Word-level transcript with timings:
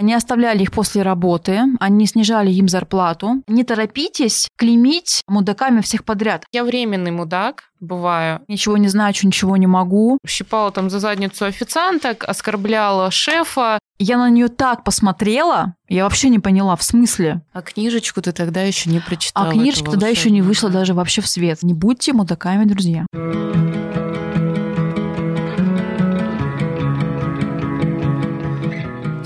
не 0.00 0.14
оставляли 0.14 0.62
их 0.62 0.72
после 0.72 1.02
работы, 1.02 1.60
они 1.78 2.06
снижали 2.06 2.50
им 2.50 2.68
зарплату. 2.68 3.42
Не 3.46 3.64
торопитесь 3.64 4.48
клеймить 4.56 5.22
мудаками 5.28 5.80
всех 5.80 6.04
подряд. 6.04 6.44
Я 6.52 6.64
временный 6.64 7.10
мудак, 7.10 7.64
бываю. 7.80 8.40
Ничего 8.48 8.76
не 8.76 8.88
значу, 8.88 9.26
ничего 9.26 9.56
не 9.56 9.66
могу. 9.66 10.18
Щипала 10.26 10.70
там 10.70 10.90
за 10.90 11.00
задницу 11.00 11.44
официанток, 11.44 12.24
оскорбляла 12.24 13.10
шефа. 13.10 13.78
Я 13.98 14.16
на 14.16 14.30
нее 14.30 14.48
так 14.48 14.82
посмотрела, 14.82 15.74
я 15.88 16.04
вообще 16.04 16.30
не 16.30 16.38
поняла, 16.38 16.76
в 16.76 16.82
смысле. 16.82 17.42
А 17.52 17.60
книжечку 17.60 18.22
ты 18.22 18.32
тогда 18.32 18.62
еще 18.62 18.88
не 18.88 19.00
прочитала. 19.00 19.48
А 19.48 19.52
книжечка 19.52 19.90
тогда 19.90 20.08
еще 20.08 20.30
не 20.30 20.40
вышла 20.40 20.70
даже 20.70 20.94
вообще 20.94 21.20
в 21.20 21.28
свет. 21.28 21.62
Не 21.62 21.74
будьте 21.74 22.12
мудаками, 22.12 22.64
друзья. 22.64 23.06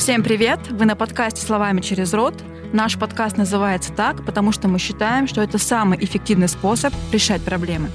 Всем 0.05 0.23
привет! 0.23 0.61
Вы 0.71 0.85
на 0.85 0.97
подкасте 0.97 1.41
«Словами 1.41 1.81
через 1.81 2.13
рот». 2.13 2.35
Наш 2.75 2.99
подкаст 2.99 3.39
называется 3.39 3.91
так, 3.91 4.23
потому 4.27 4.53
что 4.53 4.69
мы 4.69 4.79
считаем, 4.79 5.27
что 5.27 5.41
это 5.41 5.57
самый 5.57 5.97
эффективный 6.05 6.47
способ 6.47 6.93
решать 7.11 7.41
проблемы. 7.41 7.89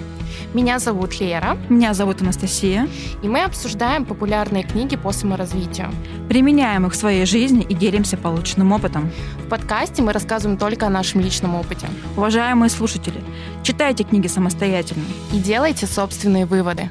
Меня 0.56 0.80
зовут 0.80 1.20
Лера. 1.20 1.56
Меня 1.70 1.94
зовут 1.94 2.24
Анастасия. 2.24 2.88
И 3.22 3.30
мы 3.30 3.44
обсуждаем 3.44 4.06
популярные 4.06 4.64
книги 4.64 4.96
по 4.96 5.12
саморазвитию. 5.12 5.92
Применяем 6.28 6.88
их 6.88 6.94
в 6.94 6.96
своей 6.96 7.28
жизни 7.28 7.62
и 7.62 7.76
делимся 7.76 8.18
полученным 8.18 8.72
опытом. 8.72 9.12
В 9.46 9.48
подкасте 9.48 10.02
мы 10.02 10.12
рассказываем 10.12 10.58
только 10.58 10.88
о 10.88 10.90
нашем 10.90 11.22
личном 11.22 11.54
опыте. 11.54 11.86
Уважаемые 12.18 12.72
слушатели, 12.72 13.24
читайте 13.62 14.04
книги 14.04 14.26
самостоятельно. 14.26 15.06
И 15.32 15.38
делайте 15.38 15.86
собственные 15.86 16.48
выводы. 16.48 16.90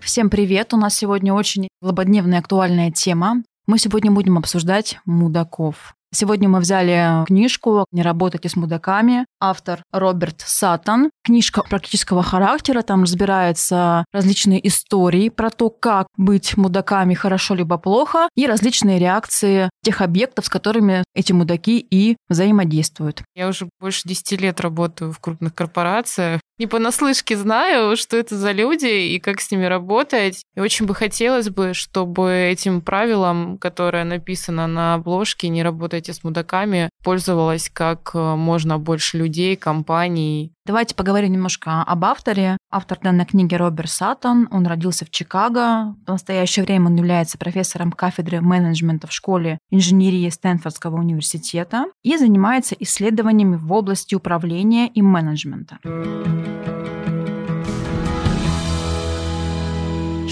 Всем 0.00 0.30
привет! 0.30 0.72
У 0.72 0.78
нас 0.78 0.96
сегодня 0.96 1.34
очень 1.34 1.68
злободневная 1.82 2.38
актуальная 2.38 2.90
тема. 2.90 3.42
Мы 3.68 3.78
сегодня 3.78 4.10
будем 4.10 4.38
обсуждать 4.38 4.98
мудаков. 5.04 5.94
Сегодня 6.10 6.48
мы 6.48 6.60
взяли 6.60 7.26
книжку 7.26 7.84
«Не 7.92 8.00
работайте 8.00 8.48
с 8.48 8.56
мудаками». 8.56 9.26
Автор 9.40 9.82
Роберт 9.92 10.40
Саттон. 10.40 11.10
Книжка 11.22 11.62
практического 11.62 12.22
характера. 12.22 12.80
Там 12.80 13.02
разбираются 13.02 14.06
различные 14.10 14.66
истории 14.66 15.28
про 15.28 15.50
то, 15.50 15.68
как 15.68 16.06
быть 16.16 16.56
мудаками 16.56 17.12
хорошо 17.12 17.54
либо 17.54 17.76
плохо, 17.76 18.30
и 18.34 18.46
различные 18.46 18.98
реакции 18.98 19.68
тех 19.84 20.00
объектов, 20.00 20.46
с 20.46 20.48
которыми 20.48 21.04
эти 21.14 21.32
мудаки 21.32 21.78
и 21.78 22.16
взаимодействуют. 22.30 23.22
Я 23.34 23.48
уже 23.48 23.68
больше 23.78 24.08
10 24.08 24.40
лет 24.40 24.62
работаю 24.62 25.12
в 25.12 25.20
крупных 25.20 25.54
корпорациях. 25.54 26.40
Не 26.58 26.66
понаслышке 26.66 27.36
знаю, 27.36 27.96
что 27.96 28.16
это 28.16 28.36
за 28.36 28.50
люди 28.50 29.14
и 29.14 29.20
как 29.20 29.40
с 29.40 29.50
ними 29.50 29.64
работать. 29.64 30.42
И 30.56 30.60
очень 30.60 30.86
бы 30.86 30.94
хотелось 30.94 31.50
бы, 31.50 31.72
чтобы 31.72 32.32
этим 32.32 32.80
правилам, 32.80 33.58
которое 33.58 34.04
написано 34.04 34.66
на 34.66 34.94
обложке 34.94 35.48
«Не 35.48 35.62
работайте 35.62 36.12
с 36.12 36.24
мудаками», 36.24 36.90
пользовалось 37.04 37.70
как 37.72 38.10
э, 38.14 38.18
можно 38.34 38.78
больше 38.78 39.18
людей, 39.18 39.54
компаний. 39.54 40.52
Давайте 40.68 40.94
поговорим 40.94 41.32
немножко 41.32 41.80
об 41.80 42.04
авторе. 42.04 42.58
Автор 42.70 42.98
данной 43.02 43.24
книги 43.24 43.54
Роберт 43.54 43.88
Саттон. 43.88 44.48
Он 44.50 44.66
родился 44.66 45.06
в 45.06 45.10
Чикаго. 45.10 45.96
В 46.06 46.10
настоящее 46.10 46.62
время 46.62 46.88
он 46.88 46.96
является 46.96 47.38
профессором 47.38 47.90
кафедры 47.90 48.42
менеджмента 48.42 49.06
в 49.06 49.12
школе 49.12 49.56
инженерии 49.70 50.28
Стэнфордского 50.28 50.96
университета 50.96 51.86
и 52.02 52.18
занимается 52.18 52.76
исследованиями 52.78 53.56
в 53.56 53.72
области 53.72 54.14
управления 54.14 54.88
и 54.88 55.00
менеджмента. 55.00 55.78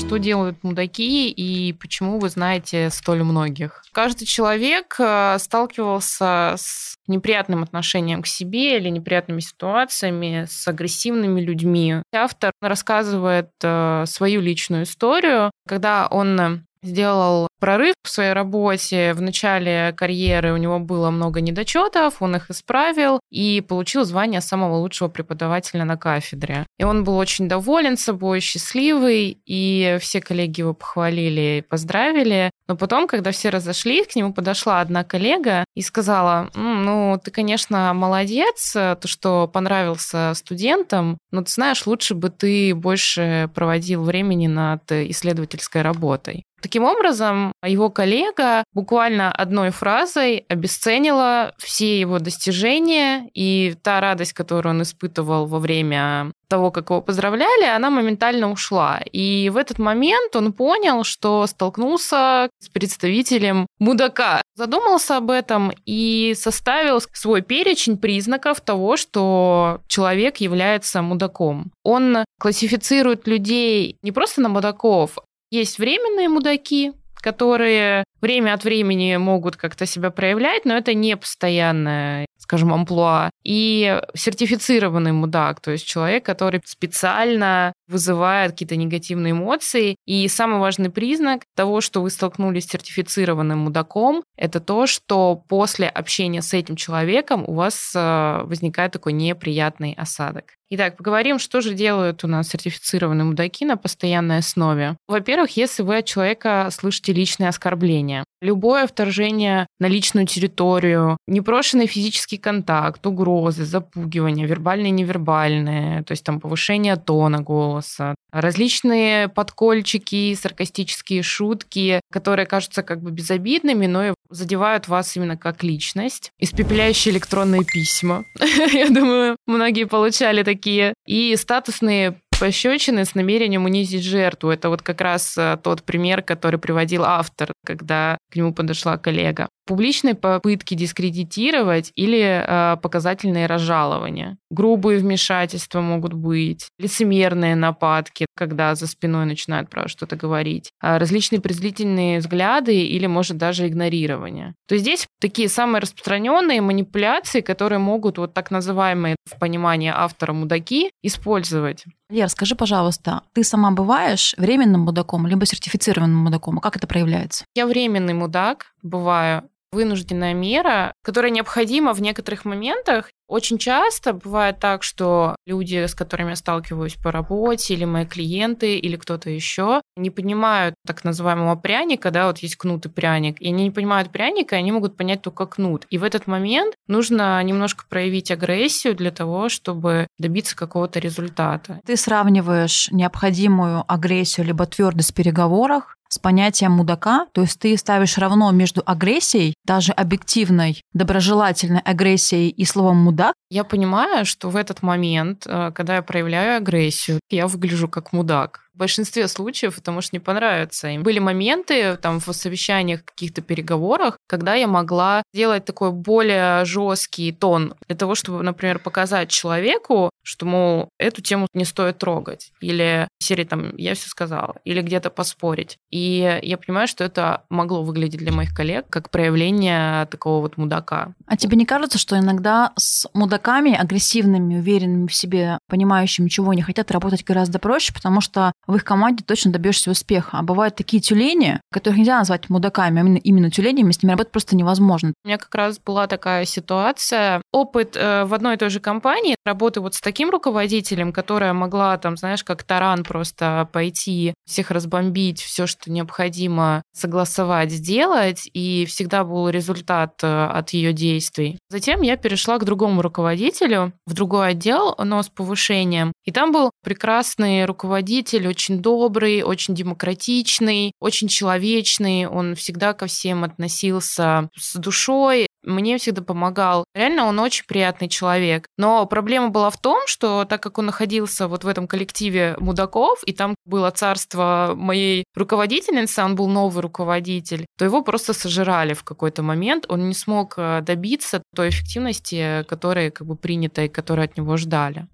Что 0.06 0.18
делают 0.18 0.62
мудаки 0.62 1.30
и 1.30 1.72
почему 1.72 2.20
вы 2.20 2.28
знаете 2.28 2.90
столь 2.90 3.24
многих. 3.24 3.82
Каждый 3.92 4.24
человек 4.24 4.94
э, 5.00 5.36
сталкивался 5.40 6.54
с 6.56 6.94
неприятным 7.08 7.64
отношением 7.64 8.22
к 8.22 8.28
себе 8.28 8.78
или 8.78 8.88
неприятными 8.88 9.40
ситуациями, 9.40 10.46
с 10.48 10.68
агрессивными 10.68 11.40
людьми. 11.40 12.02
Автор 12.14 12.52
рассказывает 12.60 13.50
э, 13.64 14.04
свою 14.06 14.40
личную 14.40 14.84
историю, 14.84 15.50
когда 15.66 16.06
он 16.06 16.64
сделал 16.82 17.48
прорыв 17.58 17.94
в 18.02 18.08
своей 18.08 18.32
работе. 18.32 19.12
В 19.14 19.22
начале 19.22 19.92
карьеры 19.96 20.52
у 20.52 20.56
него 20.56 20.78
было 20.78 21.10
много 21.10 21.40
недочетов, 21.40 22.20
он 22.20 22.36
их 22.36 22.50
исправил 22.50 23.20
и 23.30 23.60
получил 23.60 24.04
звание 24.04 24.40
самого 24.40 24.76
лучшего 24.76 25.08
преподавателя 25.08 25.84
на 25.84 25.96
кафедре. 25.96 26.66
И 26.78 26.84
он 26.84 27.04
был 27.04 27.16
очень 27.16 27.48
доволен 27.48 27.96
собой, 27.96 28.40
счастливый, 28.40 29.40
и 29.46 29.98
все 30.00 30.20
коллеги 30.20 30.60
его 30.60 30.74
похвалили 30.74 31.58
и 31.58 31.62
поздравили. 31.62 32.50
Но 32.68 32.76
потом, 32.76 33.06
когда 33.06 33.30
все 33.30 33.50
разошлись, 33.50 34.08
к 34.08 34.16
нему 34.16 34.32
подошла 34.32 34.80
одна 34.80 35.04
коллега 35.04 35.64
и 35.74 35.82
сказала, 35.82 36.50
ну, 36.54 37.20
ты, 37.22 37.30
конечно, 37.30 37.92
молодец, 37.94 38.72
то, 38.72 38.98
что 39.04 39.48
понравился 39.48 40.32
студентам, 40.34 41.18
но 41.30 41.42
ты 41.42 41.52
знаешь, 41.52 41.86
лучше 41.86 42.14
бы 42.14 42.28
ты 42.28 42.74
больше 42.74 43.50
проводил 43.54 44.02
времени 44.02 44.46
над 44.46 44.90
исследовательской 44.90 45.82
работой. 45.82 46.42
Таким 46.62 46.84
образом, 46.84 47.52
его 47.64 47.90
коллега 47.90 48.64
буквально 48.72 49.32
одной 49.32 49.70
фразой 49.70 50.44
обесценила 50.48 51.54
все 51.58 51.98
его 51.98 52.18
достижения, 52.18 53.28
и 53.34 53.74
та 53.82 54.00
радость, 54.00 54.32
которую 54.32 54.74
он 54.74 54.82
испытывал 54.82 55.46
во 55.46 55.58
время 55.58 56.32
того, 56.48 56.70
как 56.70 56.90
его 56.90 57.02
поздравляли, 57.02 57.64
она 57.64 57.90
моментально 57.90 58.50
ушла. 58.52 59.00
И 59.10 59.50
в 59.50 59.56
этот 59.56 59.78
момент 59.78 60.36
он 60.36 60.52
понял, 60.52 61.02
что 61.02 61.46
столкнулся 61.46 62.48
с 62.60 62.68
представителем 62.68 63.66
мудака. 63.78 64.42
Задумался 64.54 65.16
об 65.16 65.30
этом 65.30 65.72
и 65.86 66.34
составил 66.36 67.00
свой 67.12 67.42
перечень 67.42 67.98
признаков 67.98 68.60
того, 68.60 68.96
что 68.96 69.80
человек 69.88 70.36
является 70.36 71.02
мудаком. 71.02 71.72
Он 71.82 72.24
классифицирует 72.38 73.26
людей 73.26 73.96
не 74.02 74.12
просто 74.12 74.40
на 74.40 74.48
мудаков, 74.48 75.18
есть 75.50 75.78
временные 75.78 76.28
мудаки, 76.28 76.92
которые 77.26 78.04
время 78.26 78.54
от 78.54 78.64
времени 78.64 79.16
могут 79.16 79.56
как-то 79.56 79.86
себя 79.86 80.10
проявлять, 80.10 80.64
но 80.64 80.76
это 80.76 80.94
не 80.94 81.16
постоянное, 81.16 82.26
скажем, 82.38 82.72
амплуа. 82.72 83.30
И 83.44 84.00
сертифицированный 84.14 85.12
мудак, 85.12 85.60
то 85.60 85.70
есть 85.70 85.86
человек, 85.86 86.26
который 86.26 86.60
специально 86.64 87.72
вызывает 87.86 88.50
какие-то 88.50 88.74
негативные 88.74 89.30
эмоции. 89.30 89.94
И 90.06 90.26
самый 90.26 90.58
важный 90.58 90.90
признак 90.90 91.42
того, 91.54 91.80
что 91.80 92.02
вы 92.02 92.10
столкнулись 92.10 92.64
с 92.64 92.70
сертифицированным 92.70 93.60
мудаком, 93.60 94.24
это 94.36 94.58
то, 94.58 94.88
что 94.88 95.36
после 95.48 95.86
общения 95.88 96.42
с 96.42 96.52
этим 96.52 96.74
человеком 96.74 97.44
у 97.46 97.54
вас 97.54 97.92
э, 97.94 98.40
возникает 98.42 98.90
такой 98.90 99.12
неприятный 99.12 99.94
осадок. 99.96 100.54
Итак, 100.68 100.96
поговорим, 100.96 101.38
что 101.38 101.60
же 101.60 101.74
делают 101.74 102.24
у 102.24 102.26
нас 102.26 102.48
сертифицированные 102.48 103.24
мудаки 103.24 103.64
на 103.64 103.76
постоянной 103.76 104.38
основе. 104.38 104.96
Во-первых, 105.06 105.56
если 105.56 105.84
вы 105.84 105.98
от 105.98 106.06
человека 106.06 106.68
слышите 106.72 107.12
личные 107.12 107.50
оскорбления, 107.50 108.15
любое 108.40 108.86
вторжение 108.86 109.66
на 109.78 109.86
личную 109.86 110.26
территорию, 110.26 111.16
непрошенный 111.26 111.86
физический 111.86 112.38
контакт, 112.38 113.06
угрозы, 113.06 113.64
запугивания, 113.64 114.46
вербальные 114.46 114.88
и 114.88 114.92
невербальные, 114.92 116.02
то 116.04 116.12
есть 116.12 116.24
там 116.24 116.40
повышение 116.40 116.96
тона 116.96 117.40
голоса, 117.40 118.14
различные 118.32 119.28
подкольчики, 119.28 120.34
саркастические 120.34 121.22
шутки, 121.22 122.00
которые 122.12 122.46
кажутся 122.46 122.82
как 122.82 123.02
бы 123.02 123.10
безобидными, 123.10 123.86
но 123.86 124.06
и 124.06 124.14
задевают 124.30 124.88
вас 124.88 125.16
именно 125.16 125.36
как 125.36 125.62
личность. 125.62 126.30
Испепеляющие 126.38 127.12
электронные 127.14 127.64
письма. 127.64 128.24
Я 128.72 128.88
думаю, 128.88 129.36
многие 129.46 129.84
получали 129.84 130.42
такие. 130.42 130.94
И 131.06 131.34
статусные 131.36 132.20
пощечины 132.38 133.04
с 133.04 133.14
намерением 133.14 133.64
унизить 133.64 134.04
жертву. 134.04 134.50
Это 134.50 134.68
вот 134.68 134.82
как 134.82 135.00
раз 135.00 135.36
э, 135.38 135.58
тот 135.62 135.82
пример, 135.82 136.22
который 136.22 136.58
приводил 136.58 137.04
автор, 137.04 137.52
когда 137.64 138.18
к 138.30 138.36
нему 138.36 138.52
подошла 138.52 138.98
коллега 138.98 139.48
публичные 139.66 140.14
попытки 140.14 140.74
дискредитировать 140.74 141.92
или 141.94 142.20
э, 142.20 142.76
показательные 142.80 143.46
разжалования. 143.46 144.38
Грубые 144.50 144.98
вмешательства 144.98 145.80
могут 145.80 146.12
быть, 146.12 146.68
лицемерные 146.78 147.56
нападки, 147.56 148.26
когда 148.36 148.74
за 148.74 148.86
спиной 148.86 149.26
начинают 149.26 149.68
про 149.68 149.88
что-то 149.88 150.16
говорить, 150.16 150.70
э, 150.82 150.98
различные 150.98 151.40
презрительные 151.40 152.20
взгляды 152.20 152.86
или, 152.86 153.06
может, 153.06 153.36
даже 153.36 153.66
игнорирование. 153.66 154.54
То 154.68 154.74
есть 154.74 154.84
здесь 154.84 155.06
такие 155.20 155.48
самые 155.48 155.82
распространенные 155.82 156.60
манипуляции, 156.60 157.40
которые 157.40 157.78
могут 157.78 158.18
вот 158.18 158.34
так 158.34 158.50
называемые 158.50 159.16
в 159.28 159.38
понимании 159.38 159.92
автора 159.94 160.32
мудаки 160.32 160.90
использовать. 161.02 161.84
Лер, 162.08 162.28
скажи, 162.28 162.54
пожалуйста, 162.54 163.22
ты 163.32 163.42
сама 163.42 163.72
бываешь 163.72 164.34
временным 164.38 164.82
мудаком 164.82 165.26
либо 165.26 165.44
сертифицированным 165.44 166.18
мудаком? 166.18 166.58
Как 166.58 166.76
это 166.76 166.86
проявляется? 166.86 167.44
Я 167.56 167.66
временный 167.66 168.14
мудак, 168.14 168.66
бываю 168.82 169.48
вынужденная 169.72 170.34
мера, 170.34 170.92
которая 171.02 171.30
необходима 171.30 171.92
в 171.92 172.00
некоторых 172.00 172.44
моментах. 172.44 173.10
Очень 173.28 173.58
часто 173.58 174.12
бывает 174.12 174.60
так, 174.60 174.82
что 174.82 175.36
люди, 175.46 175.84
с 175.84 175.94
которыми 175.94 176.30
я 176.30 176.36
сталкиваюсь 176.36 176.94
по 176.94 177.10
работе, 177.10 177.74
или 177.74 177.84
мои 177.84 178.06
клиенты, 178.06 178.76
или 178.76 178.96
кто-то 178.96 179.30
еще, 179.30 179.80
не 179.96 180.10
понимают 180.10 180.74
так 180.86 181.02
называемого 181.02 181.56
пряника, 181.56 182.10
да, 182.10 182.26
вот 182.26 182.38
есть 182.38 182.56
кнут 182.56 182.86
и 182.86 182.88
пряник, 182.88 183.40
и 183.40 183.48
они 183.48 183.64
не 183.64 183.70
понимают 183.70 184.10
пряника, 184.10 184.54
и 184.54 184.58
они 184.58 184.70
могут 184.70 184.96
понять 184.96 185.22
только 185.22 185.46
кнут. 185.46 185.86
И 185.90 185.98
в 185.98 186.04
этот 186.04 186.26
момент 186.26 186.74
нужно 186.86 187.42
немножко 187.42 187.84
проявить 187.88 188.30
агрессию 188.30 188.94
для 188.94 189.10
того, 189.10 189.48
чтобы 189.48 190.06
добиться 190.18 190.56
какого-то 190.56 191.00
результата. 191.00 191.80
Ты 191.84 191.96
сравниваешь 191.96 192.88
необходимую 192.92 193.84
агрессию 193.88 194.46
либо 194.46 194.66
твердость 194.66 195.10
в 195.10 195.14
переговорах 195.14 195.96
с 196.08 196.18
понятием 196.18 196.72
мудака, 196.72 197.26
то 197.32 197.42
есть 197.42 197.58
ты 197.58 197.76
ставишь 197.76 198.18
равно 198.18 198.50
между 198.52 198.82
агрессией, 198.84 199.54
даже 199.64 199.92
объективной, 199.92 200.80
доброжелательной 200.92 201.80
агрессией 201.80 202.48
и 202.48 202.64
словом 202.64 202.98
мудак. 202.98 203.15
Я 203.50 203.64
понимаю, 203.64 204.24
что 204.24 204.50
в 204.50 204.56
этот 204.56 204.82
момент, 204.82 205.46
э, 205.46 205.72
когда 205.74 205.96
я 205.96 206.02
проявляю 206.02 206.58
агрессию, 206.58 207.20
я 207.30 207.46
выгляжу 207.46 207.88
как 207.88 208.12
мудак 208.12 208.65
в 208.76 208.78
большинстве 208.78 209.26
случаев 209.26 209.78
это 209.78 209.90
может 209.90 210.12
не 210.12 210.18
понравиться. 210.18 210.88
И 210.88 210.98
были 210.98 211.18
моменты 211.18 211.96
там 211.96 212.20
в 212.20 212.30
совещаниях, 212.32 213.04
каких-то 213.04 213.40
переговорах, 213.40 214.18
когда 214.26 214.54
я 214.54 214.66
могла 214.66 215.22
сделать 215.32 215.64
такой 215.64 215.92
более 215.92 216.64
жесткий 216.66 217.32
тон 217.32 217.74
для 217.88 217.96
того, 217.96 218.14
чтобы, 218.14 218.42
например, 218.42 218.78
показать 218.78 219.30
человеку, 219.30 220.10
что, 220.22 220.44
мол, 220.44 220.90
эту 220.98 221.22
тему 221.22 221.46
не 221.54 221.64
стоит 221.64 221.96
трогать. 221.96 222.52
Или 222.60 223.08
серии 223.18 223.44
там 223.44 223.74
«я 223.76 223.94
все 223.94 224.08
сказала», 224.08 224.56
или 224.64 224.82
где-то 224.82 225.08
поспорить. 225.08 225.78
И 225.90 226.38
я 226.42 226.58
понимаю, 226.58 226.86
что 226.86 227.02
это 227.02 227.44
могло 227.48 227.82
выглядеть 227.82 228.20
для 228.20 228.32
моих 228.32 228.54
коллег 228.54 228.86
как 228.90 229.08
проявление 229.08 230.04
такого 230.06 230.42
вот 230.42 230.58
мудака. 230.58 231.14
А 231.26 231.36
тебе 231.38 231.56
не 231.56 231.64
кажется, 231.64 231.96
что 231.96 232.18
иногда 232.18 232.72
с 232.76 233.08
мудаками, 233.14 233.74
агрессивными, 233.74 234.58
уверенными 234.58 235.06
в 235.06 235.14
себе, 235.14 235.58
понимающими, 235.68 236.28
чего 236.28 236.50
они 236.50 236.60
хотят, 236.60 236.90
работать 236.90 237.24
гораздо 237.24 237.58
проще, 237.58 237.94
потому 237.94 238.20
что 238.20 238.52
в 238.66 238.74
их 238.74 238.84
команде 238.84 239.24
точно 239.24 239.52
добьешься 239.52 239.90
успеха. 239.90 240.38
А 240.38 240.42
бывают 240.42 240.76
такие 240.76 241.00
тюлени, 241.00 241.60
которых 241.72 241.98
нельзя 241.98 242.18
назвать 242.18 242.48
мудаками, 242.48 242.98
а 242.98 243.04
именно, 243.04 243.18
именно 243.18 243.50
тюленями, 243.50 243.92
с 243.92 244.02
ними 244.02 244.12
работать 244.12 244.32
просто 244.32 244.56
невозможно. 244.56 245.12
У 245.24 245.28
меня 245.28 245.38
как 245.38 245.54
раз 245.54 245.78
была 245.78 246.06
такая 246.06 246.44
ситуация. 246.44 247.42
Опыт 247.56 247.96
э, 247.96 248.24
в 248.26 248.34
одной 248.34 248.56
и 248.56 248.58
той 248.58 248.68
же 248.68 248.80
компании, 248.80 249.34
работы 249.46 249.80
вот 249.80 249.94
с 249.94 250.02
таким 250.02 250.28
руководителем, 250.28 251.10
которая 251.10 251.54
могла 251.54 251.96
там, 251.96 252.18
знаешь, 252.18 252.44
как 252.44 252.62
таран 252.62 253.02
просто 253.02 253.66
пойти, 253.72 254.34
всех 254.46 254.70
разбомбить, 254.70 255.40
все, 255.40 255.66
что 255.66 255.90
необходимо 255.90 256.82
согласовать, 256.92 257.70
сделать, 257.70 258.46
и 258.52 258.84
всегда 258.84 259.24
был 259.24 259.48
результат 259.48 260.22
э, 260.22 260.26
от 260.26 260.68
ее 260.74 260.92
действий. 260.92 261.58
Затем 261.70 262.02
я 262.02 262.18
перешла 262.18 262.58
к 262.58 262.64
другому 262.64 263.00
руководителю 263.00 263.94
в 264.04 264.12
другой 264.12 264.50
отдел, 264.50 264.94
но 265.02 265.22
с 265.22 265.30
повышением. 265.30 266.12
И 266.26 266.32
там 266.32 266.52
был 266.52 266.72
прекрасный 266.84 267.64
руководитель, 267.64 268.48
очень 268.48 268.82
добрый, 268.82 269.42
очень 269.42 269.74
демократичный, 269.74 270.92
очень 271.00 271.28
человечный. 271.28 272.26
Он 272.26 272.54
всегда 272.54 272.92
ко 272.92 273.06
всем 273.06 273.44
относился 273.44 274.50
с 274.54 274.74
душой, 274.74 275.46
мне 275.66 275.98
всегда 275.98 276.22
помогал. 276.22 276.84
Реально 276.94 277.26
он 277.26 277.38
очень 277.38 277.64
приятный 277.66 278.08
человек. 278.08 278.66
Но 278.78 279.04
проблема 279.06 279.48
была 279.48 279.70
в 279.70 279.78
том, 279.78 280.00
что 280.06 280.44
так 280.44 280.62
как 280.62 280.78
он 280.78 280.86
находился 280.86 281.48
вот 281.48 281.64
в 281.64 281.68
этом 281.68 281.86
коллективе 281.86 282.56
мудаков, 282.58 283.22
и 283.24 283.32
там 283.32 283.56
было 283.64 283.90
царство 283.90 284.72
моей 284.76 285.24
руководительницы, 285.34 286.22
он 286.22 286.36
был 286.36 286.48
новый 286.48 286.82
руководитель, 286.82 287.66
то 287.76 287.84
его 287.84 288.02
просто 288.02 288.32
сожрали 288.32 288.94
в 288.94 289.04
какой-то 289.04 289.42
момент. 289.42 289.86
Он 289.88 290.08
не 290.08 290.14
смог 290.14 290.54
э, 290.56 290.80
добиться 290.82 291.42
той 291.54 291.70
эффективности, 291.70 292.64
которая 292.68 293.10
как 293.10 293.26
бы 293.26 293.36
принята 293.36 293.82
и 293.82 293.88
которую 293.88 294.24
от 294.24 294.36
него 294.36 294.56
ждали. 294.56 295.06